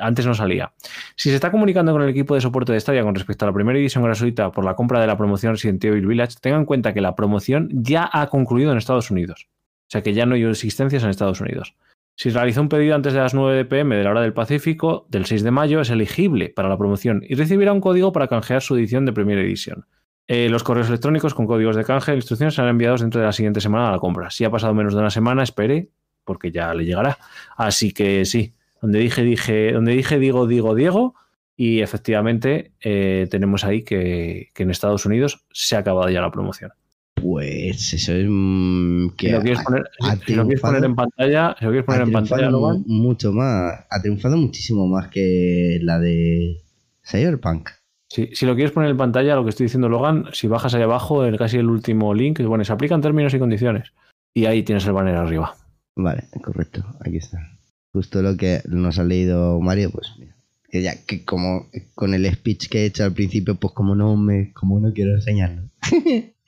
[0.00, 0.72] Antes no salía.
[1.16, 3.54] Si se está comunicando con el equipo de soporte de Stadia con respecto a la
[3.54, 6.94] primera edición gratuita por la compra de la promoción Resident Evil Village, tengan en cuenta
[6.94, 9.48] que la promoción ya ha concluido en Estados Unidos.
[9.50, 11.74] O sea que ya no hay existencias en Estados Unidos.
[12.16, 15.24] Si realizó un pedido antes de las 9 pm de la hora del Pacífico del
[15.24, 18.76] 6 de mayo, es elegible para la promoción y recibirá un código para canjear su
[18.76, 19.86] edición de primera edición.
[20.28, 23.32] Eh, los correos electrónicos con códigos de canje e instrucciones serán enviados dentro de la
[23.32, 24.30] siguiente semana a la compra.
[24.30, 25.88] Si ha pasado menos de una semana, espere,
[26.24, 27.18] porque ya le llegará.
[27.56, 31.14] Así que sí, donde dije, dije, donde dije, digo, digo, Diego,
[31.56, 36.72] y efectivamente eh, tenemos ahí que, en Estados Unidos se ha acabado ya la promoción.
[37.14, 42.02] Pues eso es mm, que si lo quieres poner, en pantalla, si lo quieres poner
[42.02, 42.50] en pantalla,
[42.86, 46.62] mucho más, ha triunfado muchísimo más que la de
[47.04, 47.68] Cyberpunk.
[48.08, 50.82] Sí, si lo quieres poner en pantalla, lo que estoy diciendo Logan, si bajas ahí
[50.82, 53.92] abajo, el, casi el último link, bueno, se aplican términos y condiciones.
[54.32, 55.54] Y ahí tienes el banner arriba.
[55.94, 57.59] Vale, correcto, aquí está
[57.92, 60.36] justo lo que nos ha leído Mario, pues mira,
[60.68, 64.16] que ya que como con el speech que he hecho al principio, pues como no
[64.16, 65.70] me, como no quiero enseñarlo.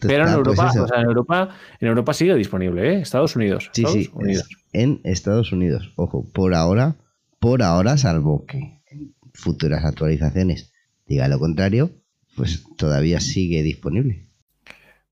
[0.00, 1.48] Pero en pues Europa, o sea, en Europa,
[1.80, 3.00] en Europa sigue disponible, ¿eh?
[3.00, 3.70] Estados Unidos.
[3.72, 4.10] Sí, sí,
[4.72, 5.92] en Estados Unidos.
[5.96, 6.96] Ojo, por ahora,
[7.40, 10.72] por ahora, salvo que en futuras actualizaciones
[11.06, 11.90] diga lo contrario,
[12.36, 14.28] pues todavía sigue disponible.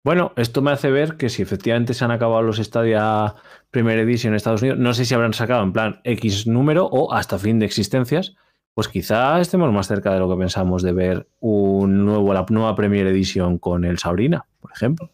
[0.04, 3.36] Bueno, esto me hace ver que si efectivamente se han acabado los Stadia
[3.70, 7.14] Premier Edition en Estados Unidos, no sé si habrán sacado en plan X número o
[7.14, 8.36] hasta fin de existencias,
[8.74, 12.76] pues quizá estemos más cerca de lo que pensamos de ver un nuevo, la nueva
[12.76, 15.12] Premier Edition con el Sabrina, por ejemplo.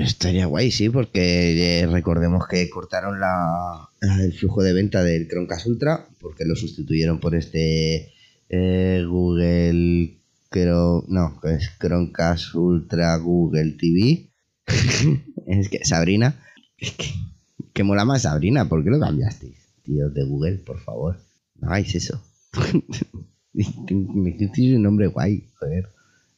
[0.00, 5.66] estaría guay, sí, porque eh, recordemos que cortaron la, el flujo de venta del Chromecast
[5.66, 8.14] Ultra porque lo sustituyeron por este
[8.48, 10.17] eh, Google
[10.48, 14.30] creo, no, es Chromecast Ultra Google TV.
[15.46, 16.40] es que Sabrina,
[16.76, 16.94] es
[17.72, 19.56] que, mola más Sabrina, ¿por qué lo cambiasteis?
[19.82, 21.18] Tío de Google, por favor,
[21.56, 22.22] no hagáis eso.
[23.52, 25.88] Me tiene un nombre guay, joder.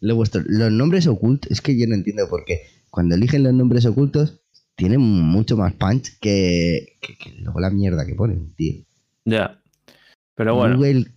[0.01, 2.63] los nombres ocultos, es que yo no entiendo por qué.
[2.89, 4.41] Cuando eligen los nombres ocultos,
[4.77, 6.99] tienen mucho más punch que,
[7.41, 8.85] luego la mierda que ponen, tío.
[9.25, 9.61] Ya.
[10.35, 10.77] Pero bueno.
[10.77, 11.13] Google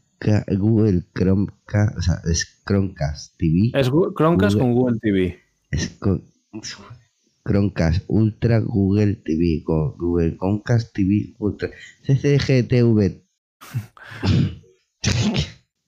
[0.48, 3.72] Google Chromecast, o sea, es Chromecast TV.
[3.74, 5.40] Es Chromecast con Google TV.
[5.72, 6.00] Es
[7.46, 11.70] Chromecast Ultra Google TV, con Google Chromecast TV Ultra.
[12.06, 13.22] CCGTV.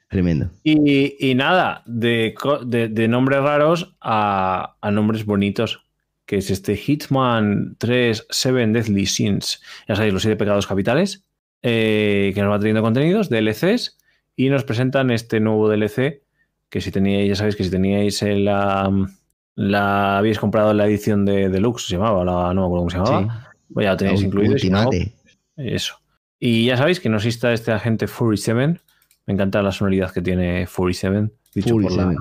[0.10, 0.50] Tremendo.
[0.64, 5.86] Y, nada, de, nombres raros a, nombres bonitos,
[6.26, 9.62] que es este Hitman 3 Seven Deadly Sins.
[9.88, 11.26] Ya sabéis, los siete pecados capitales,
[11.62, 13.98] eh, que nos va teniendo contenidos, DLCs
[14.36, 16.22] y nos presentan este nuevo DLC
[16.70, 18.92] que si teníais, ya sabéis que si teníais la,
[19.56, 22.98] la habéis comprado la edición de Deluxe, se llamaba, la, no me acuerdo cómo se
[22.98, 24.56] llamaba, pues ya lo tenéis incluido.
[25.56, 25.96] eso.
[26.40, 28.80] Y ya sabéis que nos insta este agente 47.
[29.28, 32.16] Me encanta la sonoridad que tiene 47, dicho Por, la,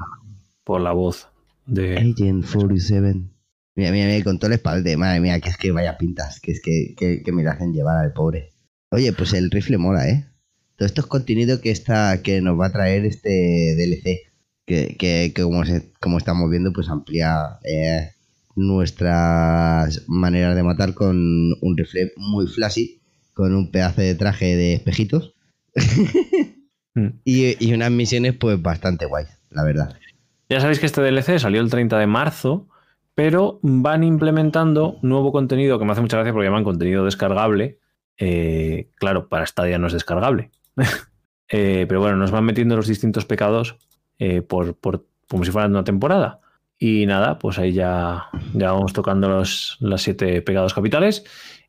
[0.63, 1.29] por la voz
[1.67, 1.97] de.
[1.97, 3.21] Agent 47.
[3.77, 6.53] Mira, mira, mira, con todo el espalda, madre mía, que es que vaya pintas, que
[6.53, 8.53] es que, que, que me la hacen llevar al pobre.
[8.91, 10.25] Oye, pues el rifle mola, ¿eh?
[10.77, 14.33] Todo esto es contenido que está que nos va a traer este DLC
[14.67, 15.63] que, que, como,
[16.01, 18.11] como estamos viendo pues amplía eh,
[18.57, 21.17] nuestras maneras de matar con
[21.61, 23.01] un rifle muy flashy
[23.35, 25.35] con un pedazo de traje de espejitos
[26.95, 27.09] mm.
[27.25, 29.97] y, y, unas misiones pues bastante guays la verdad
[30.49, 32.69] ya sabéis que este DLC salió el 30 de marzo
[33.15, 37.79] pero van implementando nuevo contenido que me hace mucha gracia porque llaman contenido descargable
[38.17, 40.51] eh, claro, para Stadia no es descargable.
[41.57, 43.77] Eh, pero bueno, nos van metiendo los distintos pecados
[44.19, 44.77] eh, por,
[45.29, 46.41] como si fueran una temporada.
[46.79, 51.23] Y nada, pues ahí ya, ya vamos tocando los, siete pecados capitales.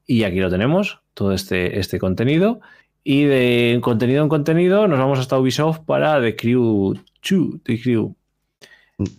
[0.08, 2.62] Y aquí lo tenemos, todo este, este contenido.
[3.04, 7.62] Y de contenido en contenido nos vamos hasta Ubisoft para The Crew 2.
[7.64, 8.16] The Crew.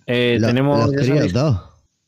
[0.07, 0.90] Eh, tenemos.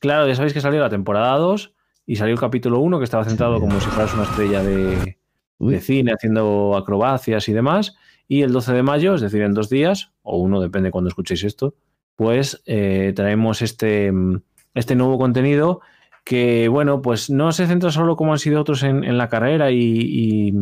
[0.00, 1.72] claro, ya sabéis que salió la temporada 2
[2.06, 5.18] y salió el capítulo 1 que estaba centrado como si fueras una estrella de,
[5.58, 7.96] de cine haciendo acrobacias y demás.
[8.28, 11.44] Y el 12 de mayo, es decir, en dos días, o uno, depende cuando escuchéis
[11.44, 11.74] esto,
[12.16, 14.12] pues eh, traemos este,
[14.74, 15.80] este nuevo contenido
[16.24, 20.52] que, bueno, pues no se centra solo como han sido otros en, la carrera y,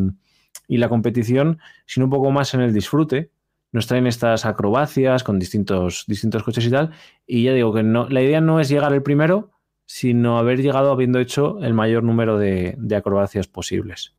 [0.69, 3.31] la competición, sino un poco más en el disfrute.
[3.73, 6.93] Nos traen estas acrobacias con distintos, distintos coches y tal.
[7.27, 9.51] Y ya digo que no, la idea no es llegar el primero,
[9.87, 14.16] sino haber llegado habiendo hecho el mayor número de acrobacias posibles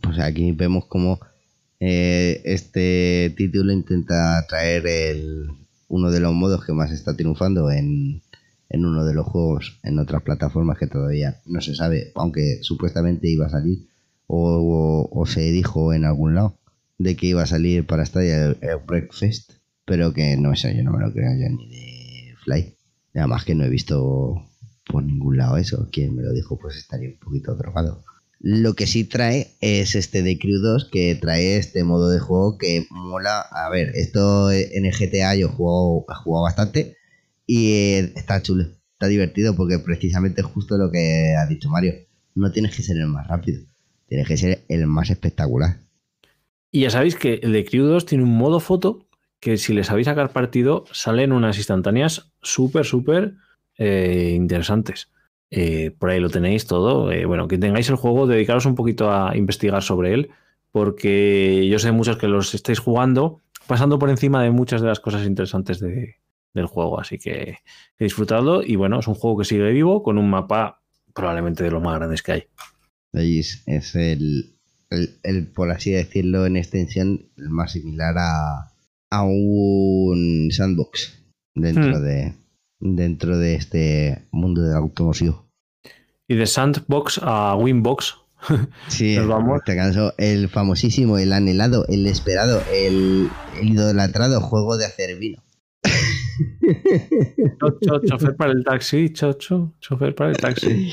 [0.00, 1.20] pues aquí vemos como
[1.80, 5.48] eh, este título intenta traer el,
[5.88, 8.22] uno de los modos que más está triunfando en,
[8.72, 13.46] uno de los juegos en otras plataformas que todavía no se sabe, aunque supuestamente iba
[13.46, 13.88] a salir
[14.26, 16.56] o, se dijo en algún lado
[16.98, 19.52] de que iba a salir para Stadia el, Breakfast,
[19.84, 22.74] pero que no sé, yo no me lo creo yo ni de Fly.
[23.14, 24.46] Nada más que no he visto
[24.86, 25.88] por ningún lado eso.
[25.90, 28.04] Quien me lo dijo, pues estaría un poquito drogado.
[28.42, 32.56] Lo que sí trae es este de Crew 2, que trae este modo de juego
[32.56, 33.40] que mola.
[33.40, 36.96] A ver, esto en el GTA yo he jugado, bastante
[37.46, 41.92] y eh, está chulo, está divertido porque precisamente es justo lo que ha dicho Mario.
[42.34, 43.60] No tienes que ser el más rápido,
[44.08, 45.76] tienes que ser el más espectacular.
[46.72, 49.06] Y ya sabéis que el de Crew 2 tiene un modo foto
[49.38, 53.34] que si le sabéis sacar partido salen unas instantáneas súper, súper
[53.76, 55.08] eh, interesantes.
[55.50, 57.10] Eh, por ahí lo tenéis todo.
[57.10, 60.30] Eh, bueno, que tengáis el juego, dedicaros un poquito a investigar sobre él,
[60.70, 65.00] porque yo sé muchos que los estáis jugando, pasando por encima de muchas de las
[65.00, 67.00] cosas interesantes del juego.
[67.00, 67.58] Así que,
[67.98, 70.82] he disfrutado y bueno, es un juego que sigue vivo con un mapa
[71.14, 72.44] probablemente de los más grandes que hay.
[73.12, 74.54] Es el,
[74.90, 78.72] el, por así decirlo, en extensión, el más similar a,
[79.10, 81.20] a un sandbox
[81.54, 82.02] dentro hmm.
[82.02, 82.34] de,
[82.80, 85.36] dentro de este mundo de la automoción.
[86.26, 88.16] Y de Sandbox a Winbox,
[88.88, 93.28] Sí, en este caso, el famosísimo, el anhelado, el esperado, el,
[93.62, 95.42] idolatrado juego de hacer vino.
[97.60, 100.90] Chocho, chofer para el taxi, chocho, chofer para el taxi.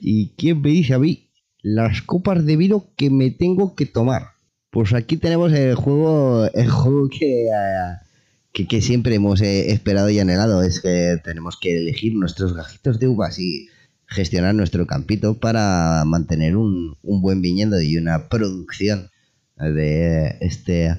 [0.00, 1.30] ¿Y quién me dice a mí
[1.62, 4.32] las copas de vino que me tengo que tomar?
[4.70, 7.96] Pues aquí tenemos el juego, el juego que, eh,
[8.52, 10.62] que, siempre hemos eh, esperado y anhelado.
[10.62, 13.68] Es que tenemos que elegir nuestros gajitos de uvas y
[14.06, 19.10] gestionar nuestro campito para mantener un, buen viñedo y una producción
[19.56, 20.96] de este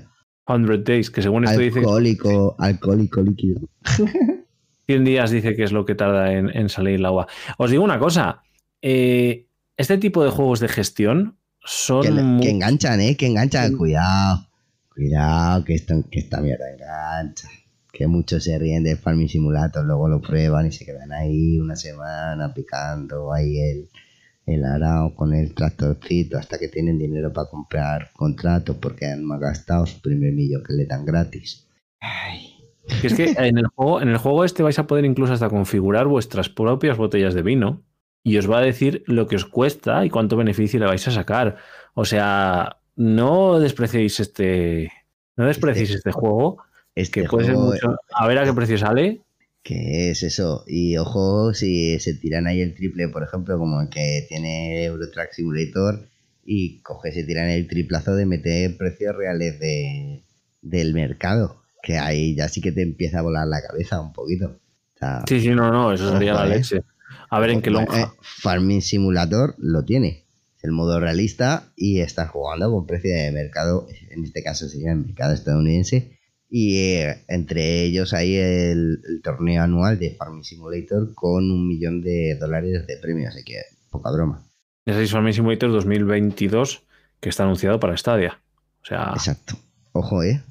[0.48, 1.80] 100 days, que según esto dice...
[1.80, 3.62] Alcohólico, alcohólico líquido.
[4.88, 7.28] 100 días dice que es lo que tarda en, salir el agua.
[7.58, 8.42] Os digo una cosa,
[8.82, 9.46] eh,
[9.78, 12.42] este tipo de juegos de gestión son...
[12.42, 13.16] Que, enganchan, ¿eh?
[13.16, 14.49] Que enganchan, cuidado.
[15.00, 17.48] Cuidado, que, esto, que esta mierda engancha
[17.92, 21.76] que muchos se ríen de Farming Simulator, luego lo prueban y se quedan ahí una
[21.76, 23.90] semana picando ahí el,
[24.46, 29.86] el arao con el tractorcito hasta que tienen dinero para comprar contratos porque han gastado
[29.86, 31.68] su primer millón que le dan gratis.
[33.04, 36.08] Es que en el juego, en el juego este vais a poder incluso hasta configurar
[36.08, 37.84] vuestras propias botellas de vino
[38.24, 41.12] y os va a decir lo que os cuesta y cuánto beneficio le vais a
[41.12, 41.58] sacar.
[41.94, 44.92] O sea, no despreciéis este,
[45.38, 46.58] no despreciéis este juego
[46.96, 47.96] es que puede ser mucho.
[48.14, 49.22] A ver a qué precio sale.
[49.64, 50.66] Que es eso.
[50.68, 55.32] Y ojo, si se tiran ahí el triple, por ejemplo, como el que tiene Eurotrack
[55.32, 56.10] Simulator,
[56.44, 60.24] y coge, se tiran el triplazo de meter precios reales de,
[60.62, 61.62] del mercado.
[61.82, 64.60] Que ahí ya sí que te empieza a volar la cabeza un poquito.
[65.26, 66.82] sí, sí, no, no, eso sería la leche.
[67.30, 68.02] A ver en qué lonja.
[68.02, 70.26] Eh, Farming Simulator lo tiene.
[70.60, 74.92] Es el modo realista y está jugando con precio de mercado, en este caso sería
[74.92, 81.50] el mercado estadounidense, y eh, entre ellos hay el, torneo anual de Farming Simulator con
[81.50, 84.46] un millón de dólares de premios, así que poca broma.
[84.86, 86.84] Es Farming Simulator 2022
[87.22, 88.42] que está anunciado para Stadia.
[88.82, 89.12] O sea...
[89.14, 89.56] Exacto.
[89.94, 90.42] Ojo, eh.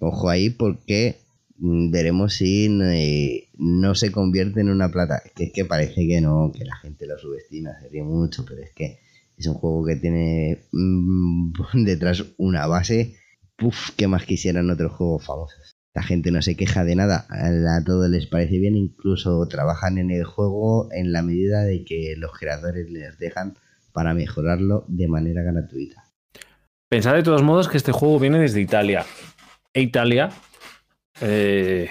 [0.00, 1.20] Ojo ahí porque
[1.56, 5.22] mm, veremos si eh, no se convierte en una plata.
[5.34, 8.72] Que es que parece que no, que la gente lo subestima, sería mucho, pero es
[8.72, 9.03] que
[9.36, 11.52] es un juego que tiene mm,
[11.84, 13.16] detrás una base
[13.56, 15.76] Puf, ¿qué más quisieran otros juegos famosos?
[15.94, 20.10] La gente no se queja de nada, a todo les parece bien, incluso trabajan en
[20.10, 23.54] el juego en la medida de que los creadores les dejan
[23.92, 26.02] para mejorarlo de manera gratuita.
[26.88, 29.06] Pensad de todos modos que este juego viene desde Italia.
[29.72, 30.30] E Italia,
[31.20, 31.88] eh,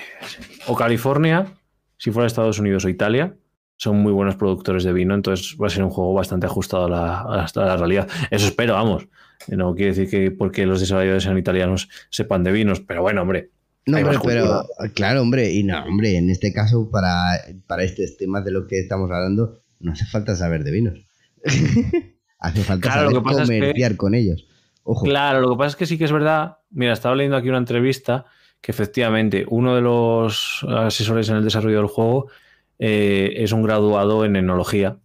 [0.67, 1.47] o California,
[1.97, 3.37] si fuera Estados Unidos o Italia,
[3.78, 6.89] son muy buenos productores de vino, entonces va a ser un juego bastante ajustado a
[6.89, 8.07] la, a la realidad.
[8.32, 9.07] Eso espero, vamos.
[9.47, 13.51] No quiere decir que porque los desarrolladores sean italianos sepan de vinos, pero bueno, hombre.
[13.86, 17.13] No, pero claro, hombre, y no, hombre, en este caso, para,
[17.67, 20.99] para estos temas de lo que estamos hablando, no hace falta saber de vinos.
[22.39, 24.47] hace falta saber comerciar con ellos.
[25.03, 26.59] Claro, lo que pasa es que sí que es verdad.
[26.71, 28.26] Mira, estaba leyendo aquí una entrevista
[28.61, 32.28] que efectivamente uno de los asesores en el desarrollo del juego
[32.80, 34.97] eh, es un graduado en enología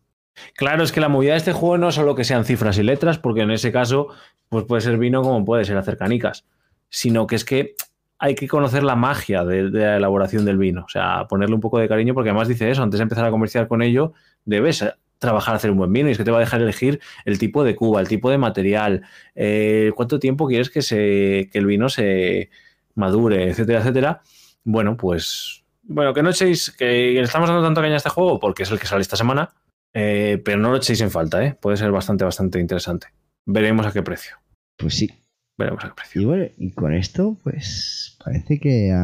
[0.54, 2.82] Claro, es que la movida de este juego no es solo que sean cifras y
[2.82, 4.08] letras, porque en ese caso
[4.48, 6.46] pues puede ser vino como puede ser hacer canicas,
[6.88, 7.74] sino que es que
[8.18, 11.78] hay que conocer la magia de, la elaboración del vino, o sea, ponerle un poco
[11.78, 14.12] de cariño, porque además dice eso, antes de empezar a comerciar con ello,
[14.44, 14.84] debes
[15.18, 17.38] trabajar a hacer un buen vino y es que te va a dejar elegir el
[17.38, 19.02] tipo de cuba, el tipo de material,
[19.34, 22.50] eh, cuánto tiempo quieres que, se, que el vino se
[22.94, 24.22] madure, etcétera, etcétera.
[24.64, 25.57] Bueno, pues,
[25.88, 28.70] bueno, que no echéis, que le estamos dando tanto caña a este juego porque es
[28.70, 29.54] el que sale esta semana,
[29.94, 31.56] eh, pero no lo echéis en falta, ¿eh?
[31.60, 33.08] Puede ser bastante, bastante interesante.
[33.46, 34.36] Veremos a qué precio.
[34.76, 35.10] Pues sí.
[35.56, 36.22] Veremos a qué precio.
[36.22, 38.94] Y bueno, y con esto, pues parece que,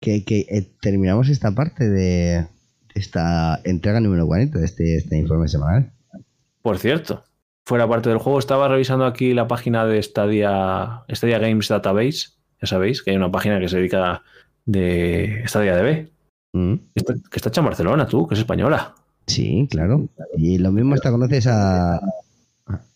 [0.00, 2.46] que, eh, terminamos esta parte de
[2.94, 5.92] esta entrega número 40 de este, este informe semanal.
[6.62, 7.22] Por cierto,
[7.66, 12.30] fuera parte del juego, estaba revisando aquí la página de Stadia, Stadia Games Database.
[12.60, 14.22] Ya sabéis que hay una página que se dedica
[14.68, 16.08] de Stadia DB.
[16.52, 16.74] Mm.
[16.94, 17.02] Que,
[17.34, 18.94] está, hecha en Barcelona, tú, que es española.
[19.26, 20.08] Sí, claro.
[20.36, 21.98] Y lo mismo hasta conoces a,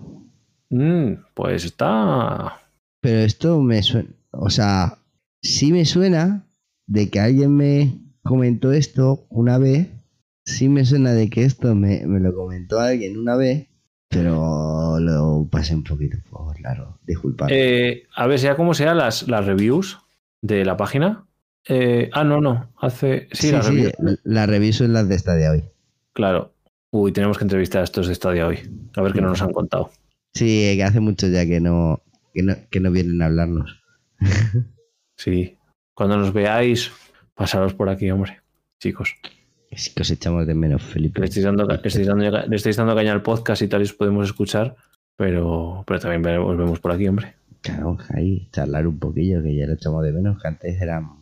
[0.69, 2.61] Mm, pues está.
[3.01, 4.09] Pero esto me suena.
[4.29, 4.99] O sea,
[5.41, 6.45] sí me suena
[6.87, 9.89] de que alguien me comentó esto una vez.
[10.45, 13.67] Sí me suena de que esto me, lo comentó alguien una vez.
[14.09, 16.99] Pero lo pasé un poquito, por claro.
[17.07, 17.47] Disculpad.
[17.49, 19.97] Eh, a ver, sea como sea, las, las reviews
[20.41, 21.25] de la página.
[21.67, 22.71] Eh, ah, no, no.
[22.77, 23.27] Hace.
[23.31, 24.19] Sí, sí, las sí, reviews.
[24.23, 25.63] la reviso en las de esta de hoy.
[26.13, 26.53] Claro.
[26.91, 28.59] Uy, tenemos que entrevistar a estos de Stadia hoy.
[28.95, 29.91] A ver qué no nos han contado.
[30.33, 32.01] Sí, que hace mucho ya que no,
[32.33, 33.81] que no, que no vienen a hablarnos.
[35.17, 35.55] Sí.
[35.93, 36.91] Cuando nos veáis,
[37.35, 38.41] pasaros por aquí, hombre.
[38.79, 39.15] Chicos.
[39.69, 41.19] Es que os echamos de menos, Felipe.
[41.19, 43.83] Le estáis dando, le estáis dando, le estáis dando caña al podcast y tal, y
[43.83, 44.75] os podemos escuchar.
[45.15, 47.35] Pero, pero también os vemos por aquí, hombre.
[47.61, 51.20] Claro, ahí, charlar un poquillo, que ya lo echamos de menos, que antes eran,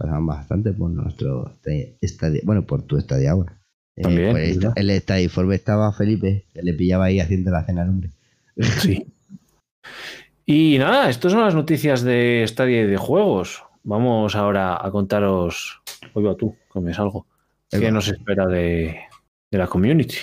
[0.00, 3.60] pasaban bastante por nuestro este- estadio, bueno, por tu estadio ahora.
[3.96, 4.72] Eh, También, por el, ¿verdad?
[4.76, 8.10] el estadio estaba Felipe, que le pillaba ahí haciendo la cena al hombre.
[8.80, 9.06] Sí.
[10.46, 13.62] Y nada, estas son las noticias de Stadia y de juegos.
[13.84, 15.80] Vamos ahora a contaros.
[16.14, 17.26] Oiga tú, que me salgo.
[17.70, 18.96] ¿Qué nos espera de,
[19.50, 20.16] de la community?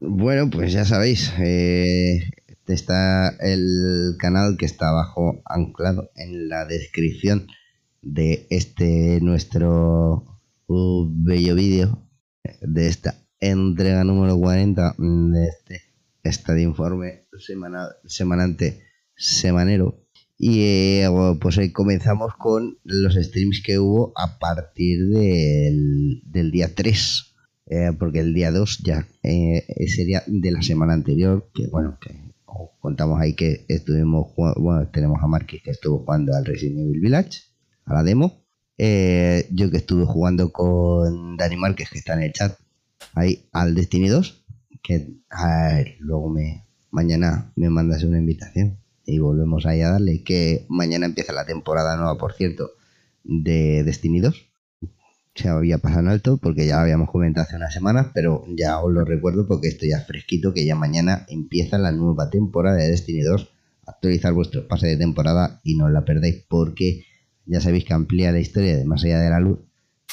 [0.00, 2.30] Bueno, pues ya sabéis, eh,
[2.66, 7.46] está el canal que está abajo anclado en la descripción
[8.02, 12.08] de este nuestro uh, bello vídeo
[12.60, 15.82] de esta entrega número 40 de este
[16.22, 18.82] estadio informe semanal, semanante
[19.16, 20.04] semanero.
[20.36, 21.08] Y eh,
[21.40, 27.28] pues comenzamos con los streams que hubo a partir del, del día 3
[27.70, 32.32] eh, porque el día 2 ya eh, sería de la semana anterior, que bueno, que
[32.46, 37.00] os contamos ahí que estuvimos bueno, tenemos a Marquis que estuvo jugando al Resident Evil
[37.00, 37.40] Village,
[37.88, 38.44] a la demo,
[38.76, 42.58] eh, yo que estuve jugando con Dani Márquez que está en el chat,
[43.14, 44.44] ahí al Destiny 2,
[44.82, 45.18] que
[45.98, 51.32] luego me mañana me mandas una invitación y volvemos ahí a darle, que mañana empieza
[51.32, 52.70] la temporada nueva, por cierto,
[53.24, 54.48] de Destiny 2
[55.38, 58.92] se había pasado en alto porque ya habíamos comentado hace unas semanas, pero ya os
[58.92, 62.88] lo recuerdo porque esto ya es fresquito, que ya mañana empieza la nueva temporada de
[62.88, 63.48] Destiny 2.
[63.86, 67.04] Actualizar vuestro pase de temporada y no la perdáis porque
[67.48, 69.58] ya sabéis que amplía la historia de Más allá de la luz,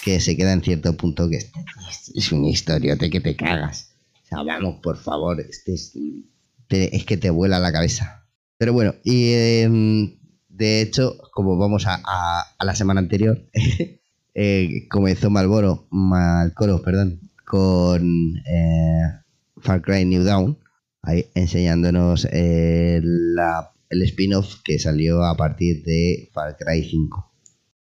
[0.04, 1.52] que se queda en cierto punto que es,
[2.14, 3.96] es una historia que te cagas.
[4.24, 5.94] O sea, vamos, por favor, este es,
[6.70, 8.26] es que te vuela la cabeza.
[8.58, 10.18] Pero bueno, y em,
[10.50, 12.02] de hecho, como vamos a,
[12.60, 13.38] la semana anterior,
[14.34, 19.02] eh, comenzó Malboro, Malcoro, perdón, con eh,
[19.58, 20.58] Far Cry New Dawn,
[21.04, 27.32] ahí enseñándonos eh, la- el spin-off que salió a partir de Far Cry 5.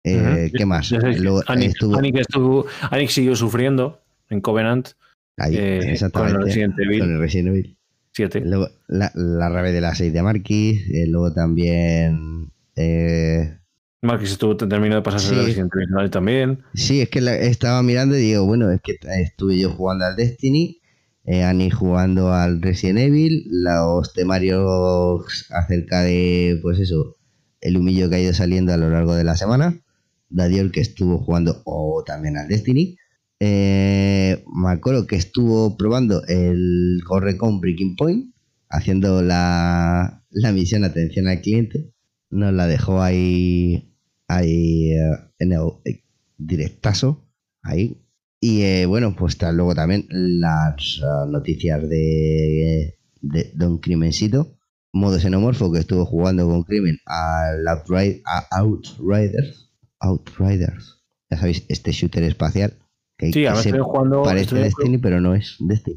[0.04, 0.50] Eh.
[0.54, 0.90] ¿Qué más?
[0.90, 1.74] Luego Anix,
[2.20, 2.66] estuvo
[3.08, 4.90] siguió sufriendo en Covenant
[5.38, 7.78] ahí, eh, con exactamente, el Resident Evil con el Resident Evil.
[8.12, 8.42] 7.
[8.44, 12.52] Luego la, la rave de la 6 de Marquis, eh, luego también...
[12.76, 13.58] eh,
[14.02, 15.34] Marquis estuvo terminó de pasarse Sí.
[15.34, 16.58] el Resident Evil también.
[16.74, 20.14] Sí, es que la- estaba mirando y digo, bueno, es que estuve yo jugando al
[20.16, 20.80] Destiny,
[21.24, 27.16] eh, jugando al Resident Evil, los temarios acerca de, pues eso,
[27.60, 29.80] el humillo que ha ido saliendo a lo largo de la semana,
[30.28, 32.96] Dadiol que estuvo jugando o también al Destiny,
[33.40, 38.34] eh, Macoro que estuvo probando el Correcon Breaking Point,
[38.68, 41.92] haciendo la, la misión atención al cliente,
[42.30, 43.94] nos la dejó ahí,
[44.28, 46.02] ahí eh, en el eh,
[46.36, 47.26] directazo,
[47.62, 48.03] ahí.
[48.46, 54.58] Y eh, bueno, pues luego también las ah, noticias de, de Don Crimencito,
[54.92, 62.22] modo xenomorfo que estuvo jugando con Crimen al a Outriders, Outriders, ya sabéis, este shooter
[62.24, 62.74] espacial
[63.16, 65.96] que, Sí, que estuvieron jugando, parece Destiny, pero no es Destiny.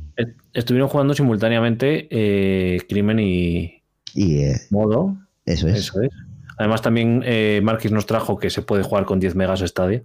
[0.53, 3.83] estuvieron jugando simultáneamente eh, Crimen y
[4.13, 5.17] Y eh, Modo.
[5.43, 5.79] eso es.
[5.79, 6.11] Eso es.
[6.57, 10.03] Además, también eh, Marquis nos trajo que se puede jugar con 10 megas Stadia.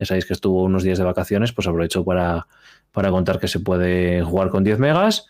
[0.00, 2.46] Ya sabéis que estuvo unos días de vacaciones, pues aprovecho para,
[2.90, 5.26] para contar que se puede jugar con 10 megas.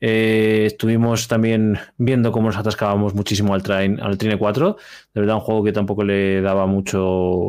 [0.00, 4.76] Eh, estuvimos también viendo cómo nos atascábamos muchísimo al, train, al Trine 4.
[5.14, 6.98] De verdad, un juego que tampoco le daba mucho.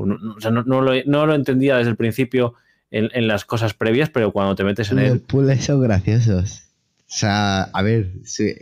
[0.06, 2.54] no- o sea, no, no lo, no lo entendía desde el principio
[2.92, 5.22] en, en las cosas previas, pero cuando te metes en Los él.
[5.22, 6.70] puzzles son graciosos.
[7.00, 8.54] O sea, a ver, sí,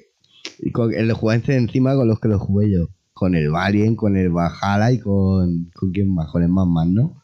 [0.60, 2.88] y con, el jugaste encima con los que lo jugué yo.
[3.14, 5.70] Con el Valien, con el Valhalla y con.
[5.76, 6.32] ¿Con quién más?
[6.32, 7.21] Con el Madman, ¿no?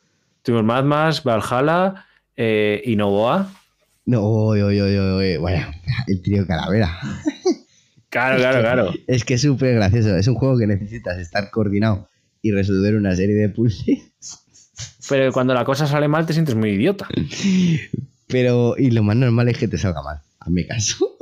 [0.48, 2.06] Tuvimos Mad Max, Valhalla
[2.38, 3.52] eh, y Novoa.
[4.06, 5.66] No, bueno,
[6.08, 6.98] el trío Calavera.
[8.10, 8.94] Claro, claro, claro.
[9.08, 10.16] Es que es súper gracioso.
[10.16, 12.08] Es un juego que necesitas estar coordinado
[12.42, 14.00] y resolver una serie de puzzles.
[15.10, 17.10] Pero cuando la cosa sale mal te sientes muy idiota.
[18.28, 20.22] Pero, y lo más normal es que te salga mal.
[20.40, 21.18] A mi caso.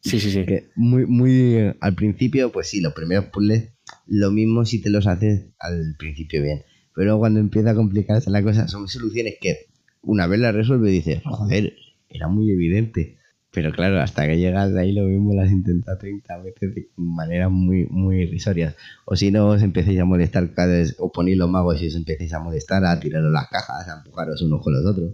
[0.00, 0.46] Sí, sí, sí.
[0.46, 3.72] Que muy, muy eh, al principio, pues sí, los primeros puzzles,
[4.06, 6.62] lo mismo si te los haces al principio bien.
[6.98, 9.66] Pero cuando empieza a complicarse la cosa, son soluciones que
[10.02, 11.74] una vez las resuelves dices, joder,
[12.10, 13.18] era muy evidente.
[13.52, 17.52] Pero claro, hasta que llegas de ahí lo mismo las intenta 30 veces de maneras
[17.52, 18.74] muy, muy irrisorias.
[19.04, 20.50] O si no, os empecéis a molestar
[20.98, 24.42] o ponéis los magos y os empecéis a molestar, a tiraros las cajas, a empujaros
[24.42, 25.12] unos con los otros.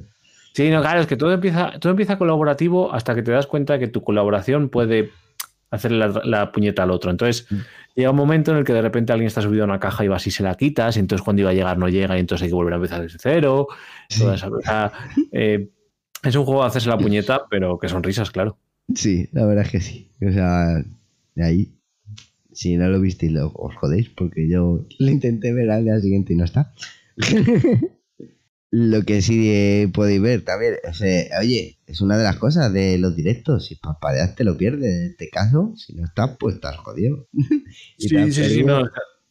[0.54, 3.78] Sí, no, claro, es que todo empieza, todo empieza colaborativo hasta que te das cuenta
[3.78, 5.10] que tu colaboración puede
[5.74, 7.10] hacerle la, puñeta al otro.
[7.10, 7.56] Entonces, mm.
[7.94, 10.08] llega un momento en el que de repente alguien está subido a una caja y
[10.08, 12.44] vas y se la quitas, y entonces cuando iba a llegar no llega, y entonces
[12.44, 13.68] hay que volver a empezar desde cero.
[14.18, 14.92] Toda esa,
[15.32, 15.70] eh,
[16.22, 18.58] es un juego de hacerse la puñeta, pero que sonrisas, claro.
[18.94, 20.10] Sí, la verdad es que sí.
[20.26, 20.82] O sea,
[21.34, 21.72] de ahí,
[22.52, 26.32] si no lo visteis, lo, os jodéis, porque yo lo intenté ver al día siguiente
[26.32, 26.72] y no está.
[28.76, 30.74] lo que sí podéis ver también,
[31.40, 33.66] oye, es una de las cosas de los directos.
[33.66, 34.92] Si parpadeas, te lo pierdes.
[34.92, 37.28] En este caso, si no estás, pues estás jodido.
[37.32, 38.64] y sí, sí, sí,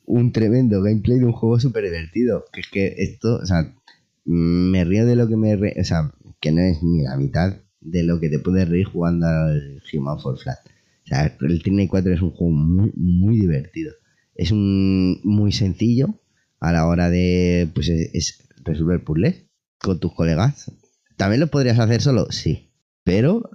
[0.06, 2.46] Un tremendo gameplay de un juego súper divertido.
[2.54, 3.76] Que es que esto, o sea,
[4.24, 5.56] me río de lo que me.
[5.56, 9.28] o sea, que no es ni la mitad de lo que te puedes reír jugando
[9.28, 10.60] al Human for Flat.
[11.04, 13.92] O sea, el Trinity 4 es un juego muy, muy divertido.
[14.36, 16.18] Es un muy sencillo
[16.64, 19.46] a la hora de pues es, resolver puzzles
[19.80, 20.72] con tus colegas.
[21.18, 22.28] ¿También lo podrías hacer solo?
[22.32, 22.70] Sí.
[23.04, 23.50] Pero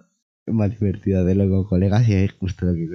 [0.47, 2.89] más divertido hacerlo con colegas y es justo lo que...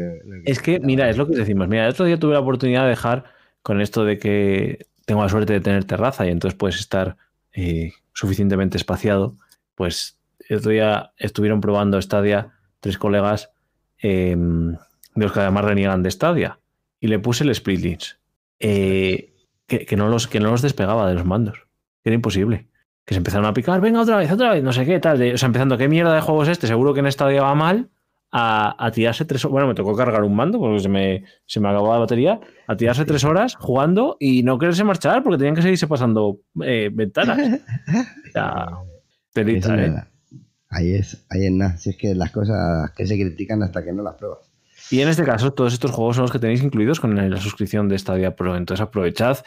[0.46, 1.68] es que, mira, es lo que decimos.
[1.68, 3.26] Mira, el otro día tuve la oportunidad de dejar
[3.62, 7.18] con esto de que tengo la suerte de tener terraza y entonces puedes estar
[7.54, 9.38] eh, suficientemente espaciado
[9.76, 10.18] pues
[10.50, 13.52] el otro día estuvieron probando Stadia tres colegas
[13.98, 16.60] em, de los que además reniegan de Stadia
[17.00, 18.04] y le puse el split
[18.60, 19.34] eh,
[19.68, 21.66] que, no los, que no los despegaba de los mandos.
[22.04, 22.68] Era imposible.
[23.06, 25.22] Que se empezaron a picar, venga otra vez, otra vez, no sé qué, tal.
[25.34, 26.68] o sea, empezando, ¿qué mierda de juego es este?
[26.68, 27.90] Seguro que en Stadia va mal.
[28.36, 29.52] A, tirarse tres horas.
[29.52, 32.40] Bueno, me tocó cargar un mando porque se me, se me acabó la batería.
[32.66, 36.90] A tirarse tres horas jugando y no quererse marchar porque tenían que seguirse pasando eh,
[36.92, 37.38] ventanas.
[39.80, 39.94] ¿eh?
[40.70, 41.78] Ahí es, ahí es nada.
[41.78, 44.40] Si es que las cosas que se critican hasta que no las pruebas.
[44.90, 47.88] Y en este caso, todos estos juegos son los que tenéis incluidos con la suscripción
[47.88, 48.58] de Stadia Pro.
[48.58, 49.38] Entonces aprovechad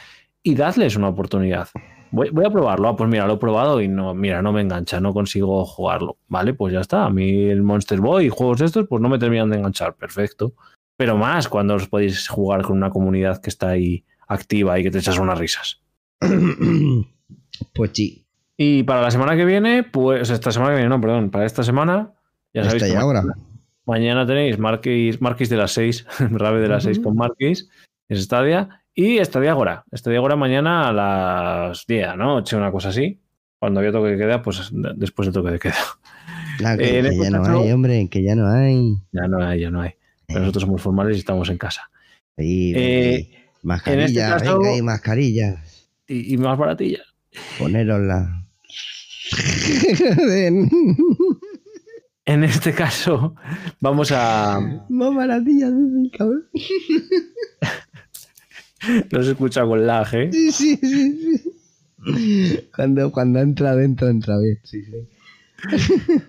[0.43, 1.67] y dadles una oportunidad.
[2.11, 2.89] Voy, a probarlo.
[2.89, 6.17] Ah, pues mira, lo he probado y no, mira, no me engancha, no consigo jugarlo.
[6.27, 7.05] Vale, pues ya está.
[7.05, 9.95] A mí el Monster Boy y juegos de estos, pues no me terminan de enganchar.
[9.95, 10.53] Perfecto.
[10.95, 14.91] Pero más cuando os podéis jugar con una comunidad que está ahí activa y que
[14.91, 15.81] te echas unas risas.
[17.73, 18.27] Pues sí,
[18.57, 21.61] y para la semana que viene, pues esta semana que viene, no, perdón, para esta
[21.61, 22.13] semana,
[22.51, 22.91] ya sabéis.
[22.91, 23.23] ya ahora.
[23.85, 27.69] Mañana tenéis Marquis, Marquis de las 6, Rave de las 6 con Marquis,
[28.09, 29.85] es Stadia, y Stadia Agora.
[29.93, 32.43] Stadia Agora mañana a las 10, ¿no?
[32.53, 33.19] una cosa así.
[33.59, 35.75] Cuando había toque de queda, pues después del toque de queda.
[36.57, 38.95] Claro, que, eh, ya no hay, hombre, que ya no hay.
[39.11, 39.91] Ya no hay, ya no hay.
[40.25, 41.91] Pero nosotros somos formales y estamos en casa.
[42.35, 43.29] Sí, eh,
[43.61, 45.89] mascarillas, este venga, y mascarillas.
[46.07, 47.05] Y, y más baratillas.
[47.59, 48.43] Ponerosla.
[52.25, 53.35] en este caso,
[53.79, 54.85] vamos a.
[54.89, 55.69] Más maravilla,
[56.17, 56.49] cabrón.
[59.11, 60.29] No se escucha con lag, ¿eh?
[60.31, 62.69] Sí, sí, sí.
[62.75, 64.59] Cuando, cuando entra dentro, entra bien.
[64.63, 66.21] Sí, sí.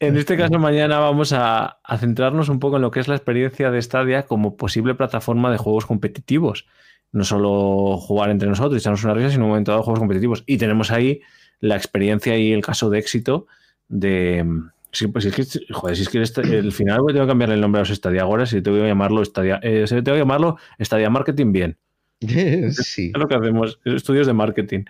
[0.00, 3.14] En este caso, mañana vamos a, a, centrarnos un poco en lo que es la
[3.14, 6.66] experiencia de Stadia como posible plataforma de juegos competitivos.
[7.12, 10.42] No solo jugar entre nosotros y echarnos una risa, sino un momento dado juegos competitivos.
[10.46, 11.20] Y tenemos ahí
[11.60, 13.46] la experiencia y el caso de éxito
[13.88, 14.44] de...
[14.90, 17.80] Sí, pues es que, joder, si es que el, final voy a cambiarle el nombre
[17.80, 21.52] a los Stadia ahora, si tengo que llamarlo Stadia, eh, tengo que llamarlo Stadia Marketing
[21.52, 21.78] bien.
[22.72, 23.12] Sí.
[23.14, 24.84] Es lo que hacemos, estudios de marketing.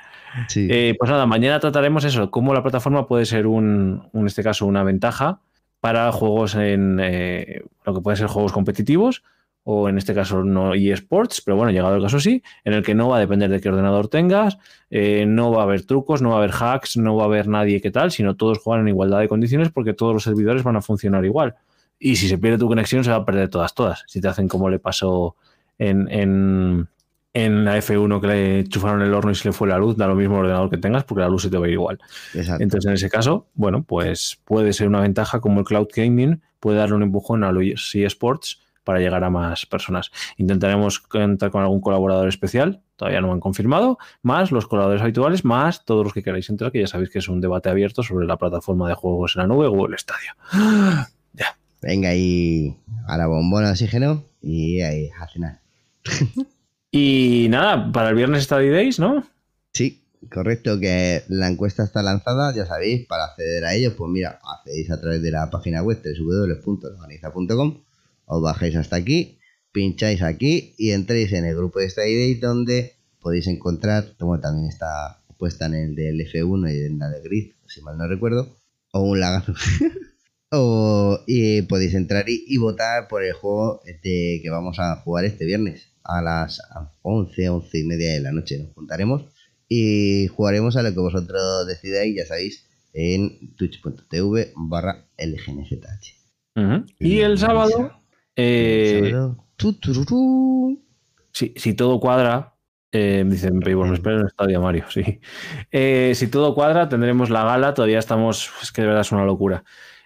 [0.57, 4.66] Eh, pues nada, mañana trataremos eso, cómo la plataforma puede ser un, en este caso,
[4.66, 5.41] una ventaja
[5.80, 9.22] para juegos en eh, lo que pueden ser juegos competitivos
[9.64, 12.95] o en este caso no eSports, pero bueno, llegado el caso sí, en el que
[12.95, 14.59] no va a depender de qué ordenador tengas,
[14.91, 17.47] eh, no va a haber trucos, no va a haber hacks, no va a haber
[17.47, 20.76] nadie que tal, sino todos juegan en igualdad de condiciones porque todos los servidores van
[20.76, 21.55] a funcionar igual.
[21.99, 24.03] Y si se pierde tu conexión, se va a perder todas, todas.
[24.09, 25.37] Si te hacen como le pasó
[25.78, 26.89] en, en,
[27.35, 30.07] en la F1 que le enchufaron el horno y se le fue la luz, da
[30.07, 31.99] lo mismo el ordenador que tengas porque la luz se te va a ir igual.
[32.35, 36.78] Entonces, en ese caso, bueno, pues puede ser una ventaja como el cloud gaming puede
[36.78, 40.11] darle un empujón a los eSports para llegar a más personas.
[40.37, 45.45] Intentaremos contar con algún colaborador especial, todavía no me han confirmado, más los colaboradores habituales,
[45.45, 48.26] más todos los que queráis entrar, que ya sabéis que es un debate abierto sobre
[48.26, 50.33] la plataforma de juegos en la nube o el estadio.
[51.33, 51.57] ya.
[51.80, 52.76] Venga ahí
[53.09, 55.61] a la bombona de oxígeno y ahí a cenar.
[56.93, 59.26] y nada, para el viernes Study ¿no?
[59.72, 64.38] Sí, correcto, que la encuesta está lanzada, ya sabéis, para acceder a ello, pues mira,
[64.45, 67.82] accedéis a través de la página web www.organiza.com
[68.26, 69.38] os bajáis hasta aquí,
[69.72, 75.22] pincháis aquí y entréis en el grupo de Day donde podéis encontrar, como también está
[75.38, 78.55] puesta en el del F1 y en la de Grid, si mal no recuerdo,
[78.93, 79.55] o un lagazo.
[80.55, 85.47] O, y podéis entrar y, votar por el juego este que vamos a jugar este
[85.47, 86.61] viernes a las
[87.03, 88.59] 11, 11 y media de la noche.
[88.59, 89.24] Nos juntaremos
[89.68, 96.22] y jugaremos a lo que vosotros decidáis, ya sabéis, en twitch.tv barra LGNZH.
[96.98, 97.92] Y el sábado...
[98.34, 99.12] Eh,
[101.32, 102.55] si, todo cuadra,
[102.90, 105.20] eh, dicen me espero en el estadio Mario, sí.
[105.70, 109.24] Eh, si todo cuadra, tendremos la gala, todavía estamos, es que de verdad es una
[109.24, 109.64] locura.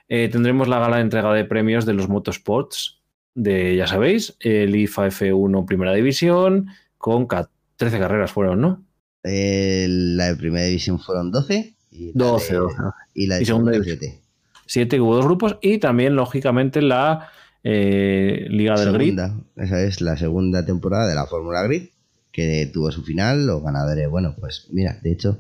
[0.09, 2.96] Eh, tendremos la gala de entrega de premios de los motorsports,
[3.37, 6.69] de, ya sabéis, el IFA F1 Primera División,
[6.99, 7.29] con
[7.77, 8.83] 13 carreras fueron, ¿no?
[9.23, 11.75] la de Primera División fueron 12.
[11.91, 12.77] Y 12, 12.
[13.15, 14.23] Y la de Segunda División 7.
[14.67, 17.29] 7, hubo dos grupos y también, lógicamente, la
[17.63, 19.19] eh, Liga del Grid.
[19.57, 21.89] Esa es la segunda temporada de la Fórmula Grid,
[22.33, 23.47] que tuvo su final.
[23.47, 25.39] Los ganadores, bueno, pues mira, de hecho,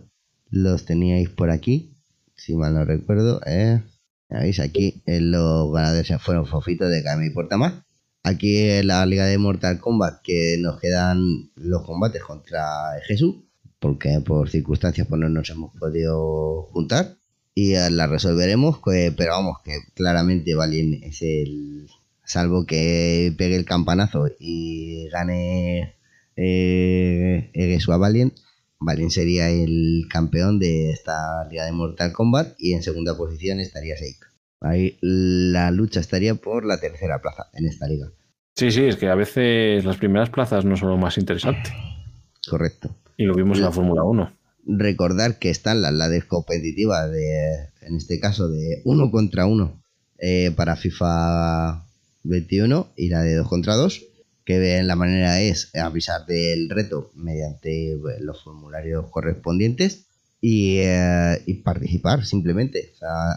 [0.51, 1.95] los teníais por aquí,
[2.35, 3.41] si mal no recuerdo.
[3.47, 3.81] Eh,
[4.29, 4.61] ¿Veis?
[4.61, 7.86] Aquí eh, los ganadores fueron Fofito de Cami Más
[8.29, 12.65] Aquí en la Liga de Mortal Kombat, que nos quedan los combates contra
[13.07, 13.37] Jesús,
[13.79, 17.19] porque por circunstancias pues no nos hemos podido juntar.
[17.55, 21.89] Y la resolveremos, pero vamos, que claramente Valien es el,
[22.25, 25.95] salvo que pegue el campanazo y gane
[26.35, 28.35] eh, a Valiant,
[28.81, 33.97] Valiant sería el campeón de esta liga de Mortal Kombat y en segunda posición estaría
[33.97, 34.26] Seik.
[34.61, 38.11] Ahí la lucha estaría por la tercera plaza en esta liga.
[38.55, 41.71] Sí, sí, es que a veces las primeras plazas no son lo más interesante.
[42.49, 42.97] Correcto.
[43.17, 44.33] Y lo vimos en la Fórmula 1.
[44.67, 49.83] Recordar que están las la competitivas de, en este caso, de uno contra uno
[50.19, 51.87] eh, para FIFA
[52.23, 54.05] 21 y la de 2 contra 2,
[54.45, 60.07] que la manera es avisar del reto mediante pues, los formularios correspondientes
[60.41, 62.95] y, eh, y participar simplemente.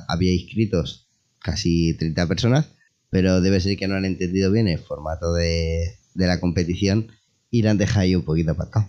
[0.07, 1.08] había inscritos
[1.41, 2.67] casi 30 personas,
[3.09, 7.07] pero debe ser que no han entendido bien el formato de, de la competición
[7.49, 8.87] y la han dejado ahí un poquito aparcado.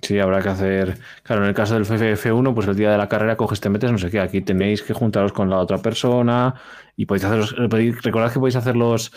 [0.00, 0.96] Sí, habrá que hacer.
[1.24, 3.90] Claro, en el caso del FF1, pues el día de la carrera coges, te metes,
[3.90, 4.20] no sé qué.
[4.20, 6.54] Aquí tenéis que juntaros con la otra persona
[6.96, 7.68] y podéis hacer.
[7.68, 9.10] Recordad que podéis hacer los,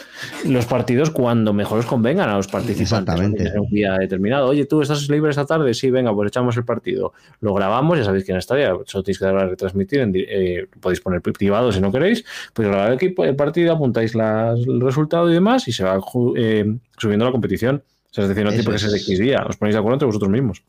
[0.44, 2.82] los partidos cuando mejor os convengan a los participantes.
[2.82, 3.48] Exactamente.
[3.48, 4.48] En un día determinado.
[4.48, 5.72] Oye, tú estás libre esta tarde.
[5.76, 7.14] Sí, venga, pues echamos el partido.
[7.42, 8.74] Lo grabamos, ya sabéis quién estaría.
[8.86, 10.12] Solo tenéis que dar a retransmitir.
[10.16, 12.26] Eh, podéis poner privado si no queréis.
[12.54, 16.00] Pues grabar el, partido, apuntáis el resultado y demás y se va
[16.38, 17.84] eh, subiendo la competición
[18.24, 20.32] es decir, no tiene por qué ser X día, os ponéis de acuerdo entre vosotros
[20.32, 20.64] mismos.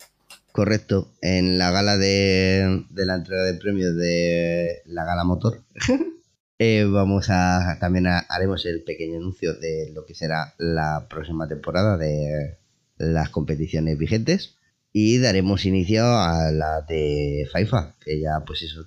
[0.53, 1.13] Correcto.
[1.21, 5.61] En la gala de, la entrega de premios de la gala motor,
[6.59, 11.99] eh, vamos a también haremos el pequeño anuncio de lo que será la próxima temporada
[11.99, 12.57] de
[12.97, 14.57] las competiciones vigentes
[14.93, 18.87] y daremos inicio a la de FIFA, que ya pues eso,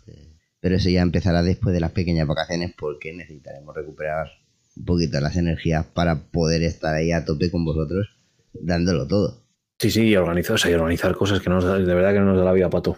[0.59, 4.27] pero eso ya empezará después de las pequeñas vacaciones porque necesitaremos recuperar
[4.75, 8.18] un poquito las energías para poder estar ahí a tope con vosotros
[8.53, 9.41] dándolo todo.
[9.77, 12.37] Sí, sí, y organizar, y organizar cosas que nos da, de verdad que no nos
[12.37, 12.97] da la vida para tú.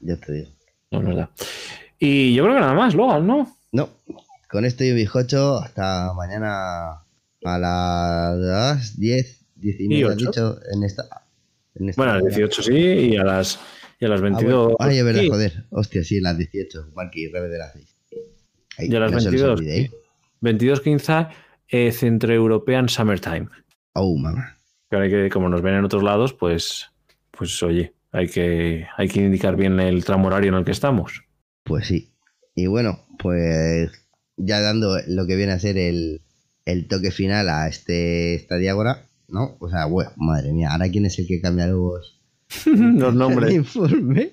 [0.00, 0.48] ya te digo.
[0.90, 1.30] No nos da.
[1.98, 3.56] Y yo creo que nada más, Logan, ¿no?
[3.72, 3.90] No.
[4.48, 7.04] Con esto y bizcocho, hasta mañana
[7.44, 11.04] a las 10, 10 y media, dicho, en esta,
[11.74, 13.60] Bueno, a las 18 sí, y a las,
[14.00, 14.72] y a las 22.
[14.80, 15.64] Ah, Ay, es verdad, joder.
[15.70, 16.90] Hostia, sí, las 18.
[16.94, 17.96] Marky, revés de las 6.
[18.78, 19.60] y a las 22.
[20.40, 21.28] 22.15
[21.68, 23.46] eh, Centro European Summertime.
[23.92, 24.56] Oh, mamá.
[24.88, 26.90] Pero hay que, como nos ven en otros lados, pues,
[27.30, 31.24] pues oye, hay que, hay que indicar bien el tramo horario en el que estamos.
[31.62, 32.12] Pues sí.
[32.54, 33.90] Y bueno, pues
[34.36, 36.22] ya dando lo que viene a ser el,
[36.88, 39.56] toque final a este esta diágora, ¿no?
[39.60, 42.20] O sea, bueno, madre mía, ahora quién es el que cambia los,
[42.66, 43.52] los nombres.
[43.54, 44.30] informe.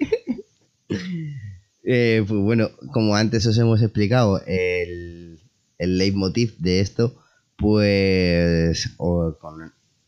[1.84, 5.39] Eh, pues bueno, como antes os hemos explicado, el,
[5.78, 7.18] el leitmotiv de esto
[7.58, 8.95] pues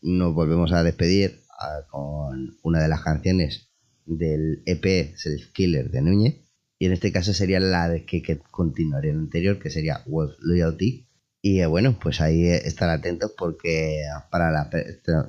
[0.02, 1.40] nos volvemos a despedir
[1.90, 3.70] con una de las canciones
[4.06, 6.36] del EP Self Killer de Núñez.
[6.78, 10.36] Y en este caso sería la de que, que continuaría el anterior, que sería Wolf
[10.40, 11.06] Loyalty.
[11.42, 14.70] Y eh, bueno, pues ahí estar atentos porque para la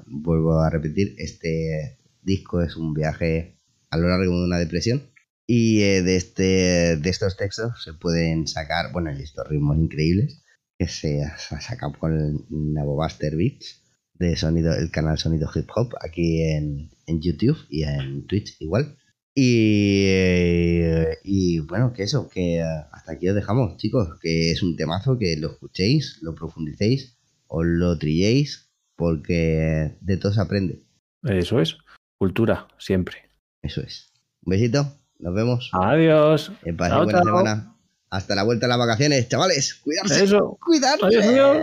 [0.06, 3.58] vuelvo a repetir, este disco es un viaje
[3.90, 5.04] a lo largo de una depresión.
[5.46, 10.41] Y eh, de, este, de estos textos se pueden sacar, bueno, estos ritmos increíbles
[10.82, 13.84] que se ha sacado con el Navobuster Beats
[14.16, 18.98] de sonido, el canal Sonido Hip Hop aquí en, YouTube y en Twitch igual.
[19.36, 24.76] Y, eh, y bueno, que eso, que hasta aquí os dejamos, chicos, que es un
[24.76, 27.16] temazo, que lo escuchéis, lo profundicéis,
[27.46, 30.82] o lo trilléis, porque de todo se aprende.
[31.22, 31.78] Eso es,
[32.18, 33.30] cultura, siempre.
[33.62, 34.12] Eso es.
[34.44, 35.70] Un besito, nos vemos.
[35.74, 36.52] Adiós.
[36.66, 37.71] buena semana.
[38.12, 39.76] Hasta la vuelta a las vacaciones, chavales.
[39.76, 40.24] Cuidarse.
[40.26, 40.58] Eso.
[40.62, 41.06] Cuidarse.
[41.06, 41.58] Adiós.